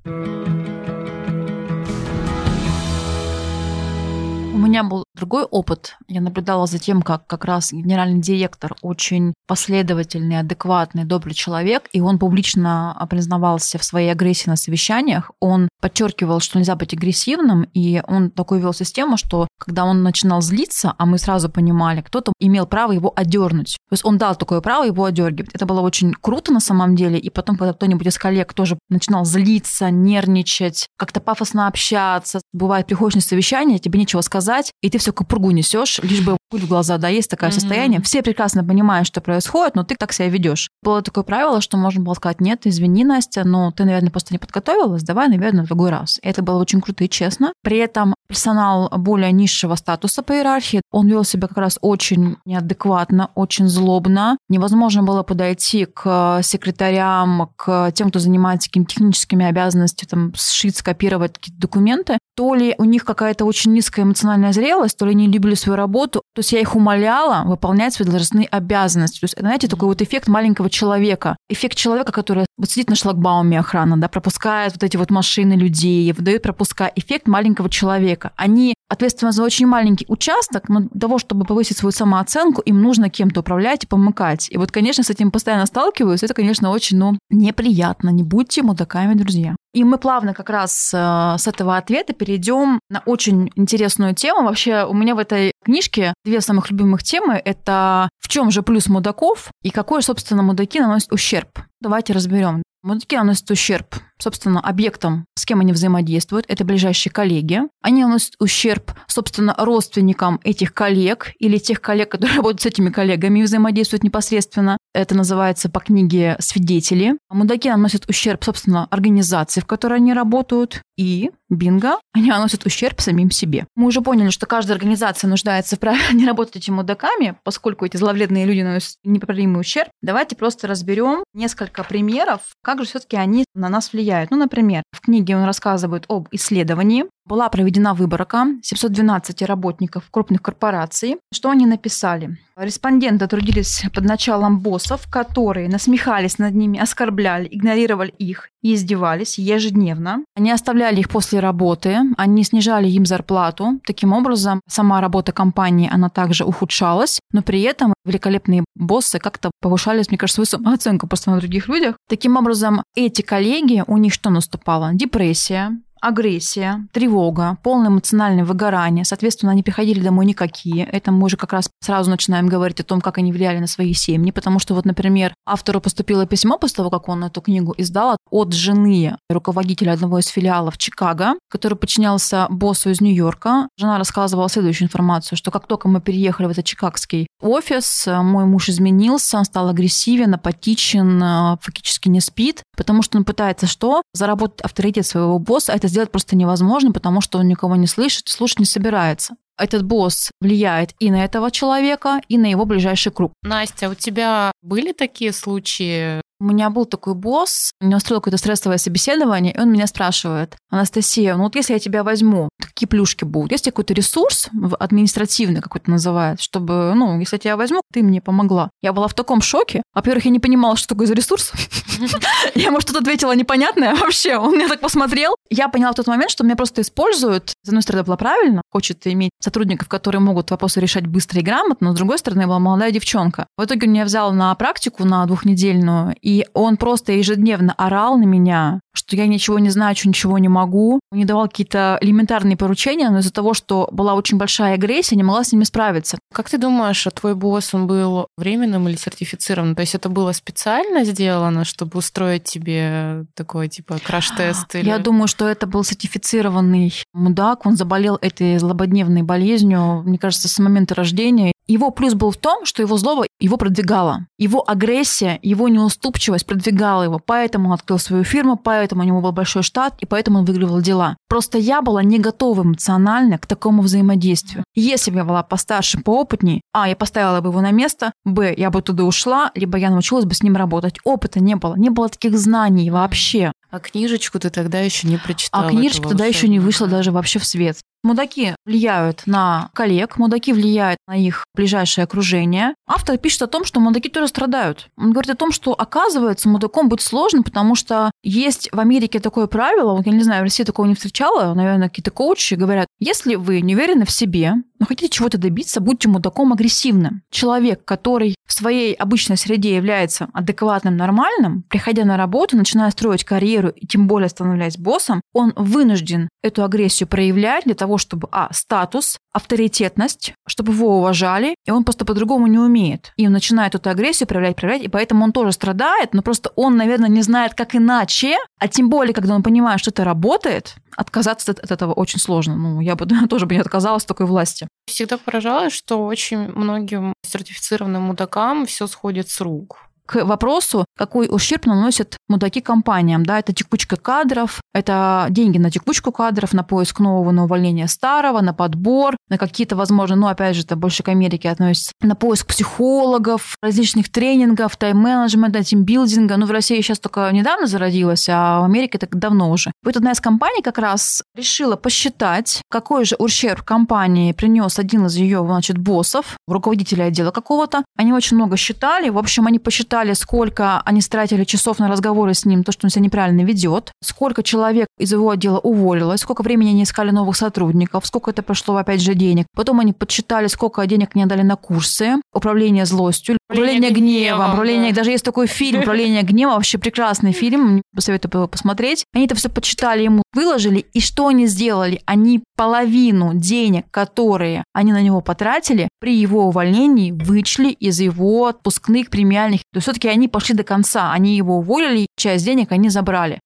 У 4.55 4.59
меня 4.59 4.85
был 4.85 5.05
другой 5.15 5.45
опыт. 5.45 5.97
Я 6.09 6.21
наблюдала 6.21 6.67
за 6.67 6.79
тем, 6.79 7.03
как 7.03 7.27
как 7.27 7.45
раз 7.45 7.73
генеральный 7.73 8.21
директор 8.21 8.75
очень 8.83 9.35
последовательный, 9.47 10.39
адекватный, 10.39 11.05
добрый 11.05 11.35
человек, 11.35 11.89
и 11.93 12.01
он 12.01 12.19
публично 12.19 12.97
признавался 13.11 13.79
в 13.79 13.85
своей 13.85 14.11
агрессии 14.11 14.49
на 14.49 14.57
совещаниях. 14.57 15.31
Он 15.41 15.69
подчеркивал, 15.81 16.41
что 16.41 16.59
нельзя 16.59 16.77
быть 16.77 16.95
агрессивным, 16.95 17.65
и 17.75 18.03
он 18.07 18.31
такой 18.31 18.61
вел 18.61 18.73
систему, 18.73 19.17
что 19.17 19.49
когда 19.59 19.85
он 19.85 20.03
начинал 20.03 20.41
злиться, 20.41 20.95
а 20.97 21.07
мы 21.07 21.19
сразу 21.19 21.51
понимали, 21.51 22.01
кто-то 22.01 22.33
имел 22.41 22.67
право 22.67 22.93
его 22.93 23.13
одернуть. 23.15 23.77
То 23.89 23.95
есть 23.95 24.05
он 24.05 24.17
дал 24.17 24.35
такое 24.37 24.61
право 24.61 24.85
его 24.85 25.05
одергивать. 25.05 25.51
Это 25.53 25.67
было 25.67 25.81
очень 25.81 26.15
круто 26.15 26.53
на 26.53 26.61
самом 26.61 26.97
деле. 26.97 27.19
И 27.19 27.29
потом, 27.29 27.57
когда 27.57 27.75
кто-нибудь 27.75 28.07
из 28.07 28.19
коллег 28.19 28.55
тоже 28.55 28.79
начинал 28.89 29.25
злиться, 29.25 29.91
нервничать, 29.91 30.87
как-то 30.97 31.21
пафосно 31.21 31.67
общаться, 31.67 32.41
бывает, 32.53 32.87
приходишь 32.87 33.17
на 33.17 33.21
совещание, 33.21 33.79
тебе 33.79 33.99
нечего 33.99 34.21
сказать, 34.23 34.73
и 34.81 34.89
ты 34.89 34.99
все 35.03 35.13
к 35.13 35.27
пругу 35.27 35.51
несешь, 35.51 35.99
лишь 36.03 36.25
бы 36.25 36.37
пуль 36.49 36.61
в 36.61 36.69
глаза, 36.69 36.97
да, 36.97 37.09
есть 37.09 37.29
такое 37.29 37.51
mm-hmm. 37.51 37.53
состояние. 37.53 38.03
Все 38.03 38.23
прекрасно 38.23 38.63
понимают, 38.63 39.07
что 39.07 39.21
происходит, 39.21 39.75
но 39.75 39.83
ты 39.83 39.97
так 39.97 40.13
себя 40.13 40.29
ведешь. 40.29 40.71
Было 40.83 41.03
такое 41.03 41.25
правило, 41.25 41.61
что 41.61 41.77
можно 41.77 42.03
было 42.03 42.15
сказать, 42.15 42.41
нет, 42.41 42.67
извини, 42.67 43.05
Настя, 43.05 43.45
но 43.45 43.73
ты, 43.73 43.85
наверное, 43.85 44.11
просто 44.11 44.33
не 44.33 44.39
подготовилась, 44.39 45.03
давай, 45.03 45.29
наверное, 45.29 45.65
в 45.65 45.67
другой 45.67 45.91
раз. 45.91 46.19
И 46.23 46.29
это 46.29 46.43
было 46.43 46.59
очень 46.59 46.81
круто 46.81 47.03
и 47.03 47.09
честно. 47.09 47.53
При 47.63 47.79
этом 47.79 48.15
персонал 48.29 48.89
более 48.91 49.33
низшего 49.33 49.75
статуса 49.75 50.23
по 50.23 50.33
иерархии, 50.33 50.81
он 50.91 51.09
вел 51.09 51.25
себя 51.25 51.49
как 51.49 51.59
раз 51.59 51.79
очень 51.81 52.37
неадекватно, 52.45 53.31
очень 53.35 53.69
злобно. 53.69 54.39
Невозможно 54.49 55.03
было 55.03 55.23
подойти 55.23 55.85
к 55.85 56.41
секретарям, 56.43 57.51
к 57.57 57.93
тем, 57.93 58.11
кто 58.11 58.19
занимается 58.19 58.69
какими-то 58.69 58.95
техническими 58.95 59.47
обязанностями, 59.47 60.09
там, 60.09 60.33
сшить, 60.35 60.77
скопировать 60.77 61.35
какие-то 61.35 61.61
документы. 61.61 62.19
То 62.35 62.55
ли 62.55 62.75
у 62.79 62.85
них 62.85 63.05
какая-то 63.05 63.45
очень 63.45 63.73
низкая 63.73 64.07
эмоциональная 64.07 64.53
зрелость, 64.53 64.97
то 64.97 65.05
ли 65.05 65.13
они 65.13 65.29
любили 65.29 65.55
свою 65.55 65.77
работу. 65.77 66.23
То 66.35 66.39
есть 66.39 66.53
я 66.53 66.61
их 66.61 66.75
умоляла 66.75 67.47
выполнять 67.47 67.93
свои 67.93 68.07
должностные 68.07 68.47
обязанности. 68.47 69.21
То 69.21 69.25
есть, 69.25 69.39
знаете, 69.39 69.69
такой 69.69 69.89
вот 69.89 70.01
эффект 70.01 70.29
маленького 70.29 70.71
человека. 70.71 71.37
Эффект 71.51 71.77
человека, 71.77 72.13
который 72.13 72.47
вот 72.57 72.71
сидит 72.71 72.89
на 72.89 72.97
шлагбауме 72.97 73.59
охрана, 73.59 73.99
да, 73.99 74.09
пропускает 74.09 74.73
вот 74.73 74.83
эти 74.83 74.97
вот 74.97 75.11
машины 75.11 75.53
людей, 75.53 76.11
выдает 76.13 76.43
пропуска. 76.43 76.91
Эффект 76.95 77.27
маленького 77.27 77.69
человека. 77.69 78.12
Они 78.37 78.75
ответственны 78.89 79.33
за 79.33 79.43
очень 79.43 79.67
маленький 79.67 80.05
участок, 80.09 80.69
но 80.69 80.81
для 80.81 81.01
того, 81.01 81.19
чтобы 81.19 81.45
повысить 81.45 81.79
свою 81.79 81.93
самооценку, 81.93 82.61
им 82.61 82.83
нужно 82.83 83.09
кем-то 83.09 83.41
управлять 83.41 83.85
и 83.85 83.87
помыкать. 83.87 84.49
И 84.51 84.59
вот, 84.59 84.71
конечно, 84.71 85.03
с 85.03 85.11
этим 85.11 85.31
постоянно 85.31 85.67
сталкиваюсь. 85.67 86.23
Это, 86.23 86.35
конечно, 86.35 86.71
очень, 86.71 86.99
ну, 86.99 87.19
неприятно. 87.31 88.11
Не 88.11 88.23
будьте 88.23 88.63
мудаками, 88.63 89.15
друзья. 89.15 89.57
И 89.73 89.85
мы 89.85 89.97
плавно 89.97 90.35
как 90.35 90.51
раз 90.51 90.93
э, 90.93 91.37
с 91.39 91.47
этого 91.47 91.79
ответа 91.79 92.13
перейдем 92.13 92.79
на 92.91 93.03
очень 93.07 93.51
интересную 93.57 94.15
тему. 94.15 94.45
Вообще 94.45 94.85
у 94.85 94.93
меня 94.93 95.15
в 95.15 95.19
этой 95.19 95.53
книжке 95.65 96.13
две 96.25 96.43
самых 96.43 96.71
любимых 96.71 97.03
темы. 97.03 97.41
Это 97.43 98.11
в 98.19 98.29
чем 98.29 98.51
же 98.51 98.63
плюс 98.63 98.89
мудаков 98.89 99.51
и 99.63 99.71
какой, 99.71 100.03
собственно, 100.03 100.43
мудаки 100.43 100.79
наносят 100.79 101.13
ущерб. 101.13 101.61
Давайте 101.81 102.13
разберем. 102.13 102.63
Мудаки 102.83 103.17
наносят 103.17 103.51
ущерб, 103.51 103.95
собственно, 104.23 104.61
объектам, 104.61 105.27
с 105.37 105.45
кем 105.45 105.61
они 105.61 105.73
взаимодействуют. 105.73 106.47
Это 106.49 106.65
ближайшие 106.65 107.13
коллеги. 107.13 107.63
Они 107.83 108.03
наносят 108.03 108.35
ущерб, 108.39 108.93
собственно, 109.07 109.55
родственникам 109.59 110.41
этих 110.45 110.73
коллег 110.73 111.33
или 111.39 111.59
тех 111.59 111.81
коллег, 111.81 112.11
которые 112.11 112.37
работают 112.37 112.63
с 112.63 112.67
этими 112.67 112.91
коллегами 112.91 113.41
и 113.41 113.43
взаимодействуют 113.43 114.05
непосредственно. 114.05 114.79
Это 114.95 115.15
называется 115.15 115.69
по 115.69 115.81
книге 115.81 116.37
«Свидетели». 116.39 117.17
Мудаки 117.31 117.69
наносят 117.69 118.09
ущерб, 118.09 118.45
собственно, 118.45 118.87
организации, 118.91 119.61
в 119.61 119.67
которой 119.67 119.97
они 119.97 120.13
работают. 120.13 120.83
И, 120.99 121.31
бинго, 121.49 121.99
они 122.13 122.31
наносят 122.31 122.67
ущерб 122.67 123.01
самим 123.01 123.31
себе. 123.31 123.67
Мы 123.75 123.87
уже 123.87 124.03
поняли, 124.03 124.29
что 124.29 124.47
каждая 124.47 124.77
организация 124.77 125.29
нуждается 125.29 125.77
в 125.77 125.81
праве 125.81 126.01
не 126.13 126.27
работать 126.27 126.57
этими 126.57 126.77
мудаками, 126.77 127.37
поскольку 127.45 127.87
эти 127.87 127.97
зловредные 127.97 128.45
люди 128.45 128.61
наносят 128.61 128.97
непоправимый 129.03 129.61
ущерб. 129.61 129.89
Давайте 130.03 130.37
просто 130.37 130.69
разберем 130.69 131.25
несколько 131.33 131.83
примеров, 131.83 132.41
как 132.63 132.81
же 132.81 132.85
все-таки 132.85 133.17
они 133.17 133.45
на 133.55 133.69
нас 133.69 133.93
влияют. 133.93 134.12
Ну, 134.31 134.37
например, 134.37 134.83
в 134.93 135.01
книге 135.01 135.37
он 135.37 135.45
рассказывает 135.45 136.05
об 136.09 136.29
исследовании, 136.31 137.05
была 137.27 137.49
проведена 137.49 137.95
выборка 137.95 138.47
712 138.63 139.43
работников 139.43 140.05
крупных 140.11 140.43
корпораций. 140.43 141.17
Что 141.33 141.51
они 141.51 141.67
написали? 141.67 142.39
Респонденты 142.57 143.27
трудились 143.27 143.85
под 143.95 144.05
началом 144.05 144.61
боссов, 144.61 145.09
которые 145.11 145.69
насмехались 145.69 146.39
над 146.39 146.55
ними, 146.55 146.79
оскорбляли, 146.79 147.49
игнорировали 147.51 148.11
их 148.19 148.51
и 148.63 148.75
издевались 148.75 149.39
ежедневно. 149.39 150.25
Они 150.37 150.51
оставляли 150.51 151.01
их 151.01 151.09
после 151.09 151.41
работы, 151.41 151.99
они 152.19 152.45
снижали 152.45 152.89
им 152.89 153.07
зарплату. 153.07 153.81
Таким 153.87 154.13
образом, 154.13 154.61
сама 154.69 155.01
работа 155.01 155.33
компании, 155.33 155.91
она 155.93 156.09
также 156.11 156.45
ухудшалась, 156.45 157.21
но 157.33 157.43
при 157.43 157.63
этом 157.63 157.95
великолепные 158.05 158.65
боссы 158.75 159.19
как-то 159.19 159.51
повышали, 159.61 160.03
мне 160.09 160.19
кажется, 160.19 160.45
свою 160.45 160.47
самооценку 160.47 161.07
просто 161.07 161.31
на 161.31 161.39
других 161.39 161.69
людях. 161.69 161.97
Таким 162.09 162.37
образом, 162.37 162.83
эти 162.95 163.23
коллеги, 163.23 163.85
у 163.87 163.97
них 163.97 164.13
что 164.13 164.31
наступало? 164.31 164.91
Депрессия, 164.93 165.79
агрессия, 166.03 166.87
тревога, 166.93 167.57
полное 167.63 167.89
эмоциональное 167.89 168.45
выгорание. 168.45 169.05
Соответственно, 169.05 169.53
они 169.53 169.63
приходили 169.63 170.01
домой 170.01 170.27
никакие. 170.27 170.85
Это 170.85 171.13
мы 171.13 171.27
уже 171.27 171.37
как 171.37 171.53
раз 171.53 171.71
сразу 171.81 172.11
начинаем 172.11 172.49
говорить 172.49 172.81
о 172.81 172.85
том, 172.85 173.01
как 173.01 173.19
они 173.19 173.33
влияли 173.33 173.59
на 173.59 173.69
свои 173.69 173.95
семьи. 173.95 174.33
Потому 174.33 174.59
что 174.59 174.75
вот, 174.75 174.85
например, 174.85 175.33
автору 175.47 175.81
поступило 175.81 176.27
письмо 176.27 176.59
после 176.59 176.77
того, 176.77 176.91
как 176.91 177.09
он 177.09 177.25
эту 177.25 177.41
книгу 177.41 177.75
издал 177.79 178.17
от 178.31 178.53
жены 178.53 179.17
руководителя 179.31 179.93
одного 179.93 180.19
из 180.19 180.27
филиалов 180.27 180.77
Чикаго, 180.77 181.35
который 181.49 181.79
подчинялся 181.79 182.47
боссу 182.51 182.91
из 182.91 183.01
Нью-Йорка. 183.01 183.69
Жена 183.79 183.99
рассказывала 183.99 184.49
следующую 184.49 184.87
информацию, 184.87 185.39
что 185.39 185.51
как 185.51 185.67
только 185.67 185.89
мы 185.89 186.01
переехали 186.01 186.47
в 186.47 186.51
этот 186.51 186.65
чикагский 186.65 187.29
офис, 187.41 188.07
мой 188.07 188.45
муж 188.45 188.69
изменился, 188.69 189.39
он 189.39 189.45
стал 189.45 189.69
агрессивен, 189.69 190.35
апатичен, 190.35 191.23
э, 191.23 191.57
фактически 191.61 192.09
не 192.09 192.21
спит, 192.21 192.63
потому 192.77 193.03
что 193.03 193.19
он 193.19 193.25
пытается 193.25 193.67
что? 193.67 194.03
Заработать 194.15 194.61
авторитет 194.63 195.07
своего 195.07 195.39
босса. 195.39 195.73
Это 195.73 195.89
сделать 195.93 196.11
просто 196.11 196.35
невозможно, 196.35 196.91
потому 196.91 197.21
что 197.21 197.39
он 197.39 197.47
никого 197.47 197.77
не 197.77 197.87
слышит, 197.87 198.29
слушать 198.29 198.59
не 198.59 198.65
собирается 198.65 199.37
этот 199.59 199.85
босс 199.85 200.31
влияет 200.41 200.95
и 200.99 201.11
на 201.11 201.25
этого 201.25 201.51
человека, 201.51 202.21
и 202.29 202.37
на 202.37 202.47
его 202.47 202.65
ближайший 202.65 203.13
круг. 203.13 203.33
Настя, 203.43 203.91
у 203.91 203.95
тебя 203.95 204.51
были 204.63 204.93
такие 204.93 205.33
случаи 205.33 206.21
у 206.43 206.45
меня 206.45 206.71
был 206.71 206.87
такой 206.87 207.15
босс, 207.15 207.71
мне 207.81 207.97
устроил 207.97 208.21
какое-то 208.21 208.39
стрессовое 208.39 208.79
собеседование, 208.79 209.53
и 209.53 209.61
он 209.61 209.71
меня 209.71 209.87
спрашивает, 209.87 210.57
Анастасия, 210.71 211.37
ну 211.37 211.45
вот 211.45 211.55
если 211.55 211.75
я 211.75 211.79
тебя 211.79 212.03
возьму, 212.03 212.49
какие 212.61 212.89
плюшки 212.89 213.25
будут? 213.25 213.53
Есть 213.53 213.67
какой-то 213.67 213.95
ресурс 213.95 214.49
административный 214.81 215.61
какой-то 215.61 215.89
называют, 215.89 216.41
чтобы, 216.41 216.95
ну, 216.97 217.19
если 217.21 217.37
я 217.37 217.39
тебя 217.39 217.57
возьму, 217.57 217.83
ты 217.93 218.03
мне 218.03 218.21
помогла. 218.21 218.71
Я 218.83 218.93
была 218.93 219.07
в 219.07 219.15
таком 219.15 219.41
шоке. 219.41 219.83
Во-первых, 219.95 220.25
я 220.25 220.31
не 220.33 220.41
понимала, 220.41 220.77
что 220.77 220.89
такое 220.89 221.07
за 221.07 221.15
ресурс. 221.15 221.53
Я, 222.55 222.71
может, 222.71 222.89
что-то 222.89 223.01
ответила 223.01 223.33
непонятное 223.33 223.95
вообще. 223.95 224.37
Он 224.37 224.53
меня 224.53 224.69
так 224.69 224.81
посмотрел. 224.81 225.37
Я 225.51 225.69
поняла 225.69 225.93
в 225.93 225.95
тот 225.95 226.07
момент, 226.07 226.31
что 226.31 226.45
меня 226.45 226.57
просто 226.57 226.81
используют. 226.81 227.51
С 227.63 227.69
одной 227.69 227.83
стороны, 227.83 228.05
было 228.05 228.17
правильно. 228.17 228.63
Хочет 228.71 229.07
иметь 229.07 229.31
сотрудников, 229.41 229.89
которые 229.89 230.21
могут 230.21 230.51
вопросы 230.51 230.81
решать 230.81 231.07
быстро 231.07 231.41
и 231.41 231.45
грамотно. 231.45 231.89
Но 231.89 231.93
с 231.93 231.97
другой 231.97 232.19
стороны, 232.19 232.43
я 232.43 232.47
была 232.47 232.59
молодая 232.59 232.91
девчонка. 232.91 233.47
В 233.57 233.65
итоге 233.65 233.87
он 233.87 233.93
меня 233.93 234.05
взял 234.05 234.33
на 234.33 234.55
практику 234.55 235.05
на 235.05 235.25
двухнедельную. 235.27 236.17
И 236.23 236.32
и 236.33 236.47
он 236.55 236.79
просто 236.79 237.13
ежедневно 237.13 237.75
орал 237.77 238.17
на 238.17 238.25
меня, 238.25 238.81
что 238.95 239.17
я 239.17 239.27
ничего 239.27 239.59
не 239.59 239.69
знаю, 239.69 239.95
что 239.95 240.09
ничего 240.09 240.39
не 240.39 240.49
могу. 240.49 240.99
Он 241.11 241.19
не 241.19 241.27
давал 241.27 241.47
какие-то 241.47 241.99
элементарные 242.01 242.57
поручения, 242.57 243.11
но 243.11 243.19
из-за 243.19 243.33
того, 243.33 243.53
что 243.53 243.87
была 243.93 244.15
очень 244.15 244.39
большая 244.39 244.75
агрессия, 244.75 245.15
не 245.15 245.25
могла 245.25 245.45
с 245.45 245.53
ними 245.53 245.65
справиться. 245.65 246.19
Как 246.33 246.49
ты 246.49 246.57
думаешь, 246.57 247.07
а 247.07 247.11
твой 247.11 247.35
босс, 247.35 247.75
он 247.75 247.87
был 247.87 248.29
временным 248.39 248.89
или 248.89 248.97
сертифицированным? 248.97 249.75
То 249.75 249.83
есть 249.83 249.95
это 249.95 250.09
было 250.09 250.33
специально 250.33 251.05
сделано, 251.05 251.65
чтобы 251.67 251.99
устроить 251.99 252.45
тебе 252.45 253.27
такой, 253.35 253.69
типа, 253.69 253.99
краш-тест? 254.03 254.75
Или... 254.75 254.89
Я 254.89 254.99
думаю, 254.99 255.29
что 255.29 255.47
это 255.47 255.67
был 255.67 255.85
сертифицированный 255.85 256.95
мудак. 257.13 257.67
Он 257.67 257.77
заболел 257.77 258.17
этой 258.23 258.57
злободневной 258.57 259.23
болезнью, 259.23 260.03
мне 260.03 260.17
кажется, 260.17 260.49
с 260.49 260.59
момента 260.59 260.95
рождения. 260.95 261.53
Его 261.73 261.91
плюс 261.91 262.13
был 262.13 262.31
в 262.31 262.37
том, 262.37 262.67
что 262.67 262.83
его 262.83 262.99
злоба 262.99 263.25
его 263.41 263.57
продвигала. 263.57 264.27
Его 264.37 264.63
агрессия, 264.69 265.39
его 265.41 265.69
неуступчивость 265.69 266.45
продвигала 266.45 267.05
его. 267.05 267.19
Поэтому 267.19 267.69
он 267.69 267.73
открыл 267.73 267.99
свою 267.99 268.25
фирму, 268.25 268.57
поэтому 268.57 269.01
у 269.01 269.07
него 269.07 269.23
был 269.23 269.33
большой 269.33 269.63
штат, 269.63 269.95
и 270.01 270.05
поэтому 270.05 270.41
он 270.41 270.45
выигрывал 270.45 270.83
дела. 270.83 271.17
Просто 271.31 271.57
я 271.57 271.81
была 271.81 272.03
не 272.03 272.19
готова 272.19 272.61
эмоционально 272.61 273.39
к 273.39 273.47
такому 273.47 273.81
взаимодействию. 273.81 274.65
Если 274.75 275.11
бы 275.11 275.17
я 275.17 275.25
была 275.25 275.43
постарше, 275.43 276.03
поопытнее, 276.03 276.61
а, 276.75 276.91
я 276.91 276.95
поставила 276.95 277.41
бы 277.41 277.49
его 277.49 277.63
на 277.63 277.71
место, 277.71 278.13
б, 278.27 278.53
я 278.55 278.69
бы 278.69 278.83
туда 278.83 279.05
ушла, 279.05 279.51
либо 279.55 279.79
я 279.79 279.89
научилась 279.89 280.27
бы 280.27 280.35
с 280.35 280.43
ним 280.43 280.57
работать. 280.57 280.99
Опыта 281.05 281.41
не 281.41 281.57
было, 281.57 281.75
не 281.75 281.89
было 281.89 282.11
таких 282.11 282.39
знаний 282.39 282.91
вообще. 282.91 283.51
А 283.71 283.81
книжечку 283.81 284.39
ты 284.39 284.51
тогда 284.51 284.81
еще 284.81 285.09
не 285.09 285.17
прочитала. 285.17 285.69
А 285.69 285.71
книжечка 285.71 286.07
тогда 286.07 286.27
еще 286.27 286.49
не 286.49 286.61
вышла 286.61 286.87
даже 286.87 287.13
вообще 287.13 287.39
в 287.39 287.47
свет. 287.47 287.79
Мудаки 288.03 288.57
влияют 288.67 289.23
на 289.27 289.71
коллег, 289.75 290.19
мудаки 290.19 290.53
влияют 290.53 290.99
на 291.07 291.17
их 291.17 291.45
ближайшее 291.55 292.05
окружение. 292.05 292.75
Автор 292.87 293.17
пишет 293.17 293.43
о 293.43 293.47
том, 293.47 293.65
что 293.65 293.79
мудаки 293.79 294.09
тоже 294.09 294.29
страдают. 294.29 294.89
Он 294.97 295.13
говорит 295.13 295.31
о 295.31 295.37
том, 295.37 295.53
что 295.53 295.73
оказывается 295.73 296.49
мудаком 296.49 296.89
быть 296.89 297.01
сложно, 297.01 297.43
потому 297.43 297.75
что 297.77 298.11
есть 298.25 298.69
в 298.73 298.81
Америке 298.81 299.21
такое 299.21 299.47
правило, 299.47 300.03
я 300.05 300.13
не 300.13 300.23
знаю, 300.23 300.41
в 300.41 300.45
России 300.45 300.65
такого 300.65 300.87
не 300.87 300.95
встречала, 300.95 301.55
наверное, 301.55 301.89
какие-то 301.89 302.11
коучи 302.11 302.55
говорят, 302.55 302.89
если 302.99 303.37
вы 303.37 303.61
не 303.61 303.77
уверены 303.77 304.05
в 304.05 304.11
себе, 304.11 304.55
но 304.83 304.87
хотите 304.87 305.09
чего-то 305.11 305.39
добиться, 305.39 305.81
будьте 305.81 306.09
мудаком 306.09 306.53
агрессивным. 306.53 307.23
Человек, 307.31 307.85
который 307.85 308.35
в 308.47 308.53
своей 308.53 308.95
обычной 308.95 309.37
среде 309.37 309.77
является 309.77 310.29
адекватным, 310.33 310.97
нормальным, 310.97 311.63
приходя 311.69 312.05
на 312.05 312.17
работу, 312.17 312.57
начиная 312.57 312.91
строить 312.91 313.23
карьеру 313.23 313.69
и 313.69 313.87
тем 313.87 314.09
более 314.09 314.29
становляясь 314.29 314.77
боссом, 314.77 315.21
он 315.33 315.53
вынужден 315.55 316.29
эту 316.43 316.65
агрессию 316.65 317.09
проявлять 317.09 317.65
для 317.65 317.75
того, 317.75 317.92
чтобы, 317.99 318.29
а, 318.33 318.49
статус, 318.53 319.19
авторитетность, 319.33 320.35
чтобы 320.47 320.73
его 320.73 320.99
уважали, 320.99 321.55
и 321.65 321.71
он 321.71 321.85
просто 321.85 322.05
по-другому 322.05 322.47
не 322.47 322.59
умеет. 322.59 323.13
И 323.17 323.27
он 323.27 323.33
начинает 323.33 323.75
эту 323.75 323.91
агрессию 323.91 324.27
проявлять, 324.27 324.57
проявлять, 324.57 324.83
и 324.83 324.89
поэтому 324.89 325.25
он 325.25 325.33
тоже 325.33 325.53
страдает, 325.53 326.15
но 326.15 326.23
просто 326.23 326.53
он, 326.57 326.77
наверное, 326.77 327.09
не 327.09 327.23
знает, 327.23 327.55
как 327.55 327.75
иначе, 327.75 328.37
а 328.59 328.69
тем 328.69 328.89
более, 328.91 329.15
когда 329.15 329.35
он 329.35 329.43
понимает, 329.43 329.81
что 329.81 329.91
это 329.91 330.05
работает, 330.05 330.75
отказаться 330.97 331.53
от, 331.53 331.59
от 331.59 331.71
этого 331.71 331.93
очень 331.93 332.21
сложно. 332.21 332.57
Ну, 332.57 332.81
я 332.81 332.97
бы 332.97 333.07
тоже 333.29 333.47
бы 333.47 333.55
не 333.55 333.61
отказалась 333.61 334.05
такой 334.05 334.27
власти. 334.27 334.69
Всегда 334.87 335.19
поражалась, 335.19 335.73
что 335.73 336.05
очень 336.05 336.53
многим 336.53 337.15
сертифицированным 337.25 338.03
мудакам 338.03 338.67
все 338.67 338.87
сходит 338.87 339.29
с 339.29 339.41
рук 339.41 339.79
к 340.13 340.25
вопросу, 340.25 340.85
какой 340.97 341.27
ущерб 341.31 341.65
наносят 341.65 342.17
мудаки 342.29 342.61
компаниям. 342.61 343.25
Да, 343.25 343.39
это 343.39 343.55
текучка 343.55 343.97
кадров, 343.97 344.61
это 344.75 345.27
деньги 345.31 345.57
на 345.57 345.71
текучку 345.71 346.13
кадров, 346.13 346.53
на 346.53 346.63
поиск 346.63 347.01
нового, 347.01 347.31
на 347.31 347.45
увольнение 347.45 347.89
старого, 347.89 348.43
на 348.43 348.53
подбор, 348.53 349.17
на 349.31 349.39
какие-то, 349.39 349.75
возможно, 349.75 350.17
ну, 350.17 350.27
опять 350.27 350.55
же, 350.57 350.63
это 350.63 350.77
больше 350.77 351.03
к 351.03 351.09
Америке 351.09 351.49
относится, 351.49 351.93
на 352.03 352.15
поиск 352.15 352.47
психологов, 352.47 353.57
различных 353.63 354.11
тренингов, 354.11 354.77
тайм-менеджмента, 354.77 355.65
тимбилдинга. 355.65 356.37
Ну, 356.37 356.45
в 356.45 356.51
России 356.51 356.81
сейчас 356.83 356.99
только 356.99 357.31
недавно 357.33 357.67
зародилась, 357.67 358.29
а 358.29 358.61
в 358.61 358.65
Америке 358.65 358.99
это 359.01 359.09
давно 359.17 359.51
уже. 359.51 359.73
Вот 359.83 359.97
одна 359.97 360.13
из 360.13 360.21
компаний 360.21 360.61
как 360.63 360.77
раз 360.77 361.23
решила 361.35 361.77
посчитать, 361.77 362.61
какой 362.71 363.07
же 363.07 363.17
ущерб 363.19 363.63
компании 363.63 364.33
принес 364.33 364.79
один 364.79 365.07
из 365.07 365.17
ее, 365.17 365.43
значит, 365.47 365.79
боссов, 365.79 366.37
руководителя 366.47 367.05
отдела 367.05 367.31
какого-то. 367.31 367.83
Они 367.97 368.13
очень 368.13 368.37
много 368.37 368.59
считали. 368.59 369.09
В 369.09 369.17
общем, 369.17 369.47
они 369.47 369.59
посчитали 369.59 370.02
посчитали, 370.03 370.15
сколько 370.15 370.83
они 370.85 371.01
стратили 371.01 371.45
часов 371.45 371.79
на 371.79 371.89
разговоры 371.89 372.35
с 372.35 372.45
ним, 372.45 372.65
то, 372.65 372.73
что 372.73 372.87
он 372.87 372.91
себя 372.91 373.05
неправильно 373.05 373.43
ведет, 373.45 373.93
сколько 374.03 374.43
человек 374.43 374.89
из 374.99 375.13
его 375.13 375.31
отдела 375.31 375.59
уволилось, 375.59 376.21
сколько 376.21 376.43
времени 376.43 376.71
они 376.71 376.83
искали 376.83 377.11
новых 377.11 377.37
сотрудников, 377.37 378.07
сколько 378.07 378.31
это 378.31 378.43
прошло, 378.43 378.77
опять 378.77 379.01
же, 379.01 379.15
денег. 379.15 379.47
Потом 379.55 379.81
они 379.81 379.93
подсчитали, 379.93 380.49
сколько 380.49 380.87
денег 380.87 381.11
они 381.15 381.27
дали 381.27 381.43
на 381.43 381.57
курсы 381.57 382.17
управления 382.35 382.87
злостью, 382.87 383.39
управление, 383.53 383.91
гневом, 383.91 384.53
управление, 384.53 384.93
да. 384.93 385.01
даже 385.01 385.11
есть 385.11 385.25
такой 385.25 385.47
фильм 385.47 385.81
«Управление 385.81 386.23
гневом», 386.23 386.57
вообще 386.57 386.79
прекрасный 386.79 387.33
фильм, 387.33 387.83
посоветую 387.95 388.31
его 388.33 388.49
посмотреть. 388.49 389.05
Они 389.15 389.27
это 389.27 389.35
все 389.35 389.49
подсчитали 389.49 390.03
ему, 390.03 390.23
выложили, 390.33 390.79
и 390.93 391.01
что 391.01 391.29
они 391.29 391.47
сделали? 391.47 392.01
Они 392.07 392.43
половину 392.57 393.33
денег, 393.35 393.87
которые 393.91 394.65
они 394.73 394.93
на 394.93 395.03
него 395.03 395.21
потратили, 395.21 395.89
при 396.01 396.15
его 396.15 396.47
увольнении 396.47 397.13
вычли 397.13 397.71
из 397.71 398.01
его 398.01 398.47
отпускных 398.47 399.11
премиальных. 399.11 399.61
То 399.73 399.79
есть 399.79 399.85
все-таки 399.85 400.09
они 400.09 400.29
пошли 400.29 400.55
до 400.55 400.65
конца, 400.65 401.13
они 401.13 401.37
его 401.37 401.59
уволили, 401.59 402.07
часть 402.17 402.45
денег 402.45 402.73
они 402.73 402.89
забрали. 402.89 403.41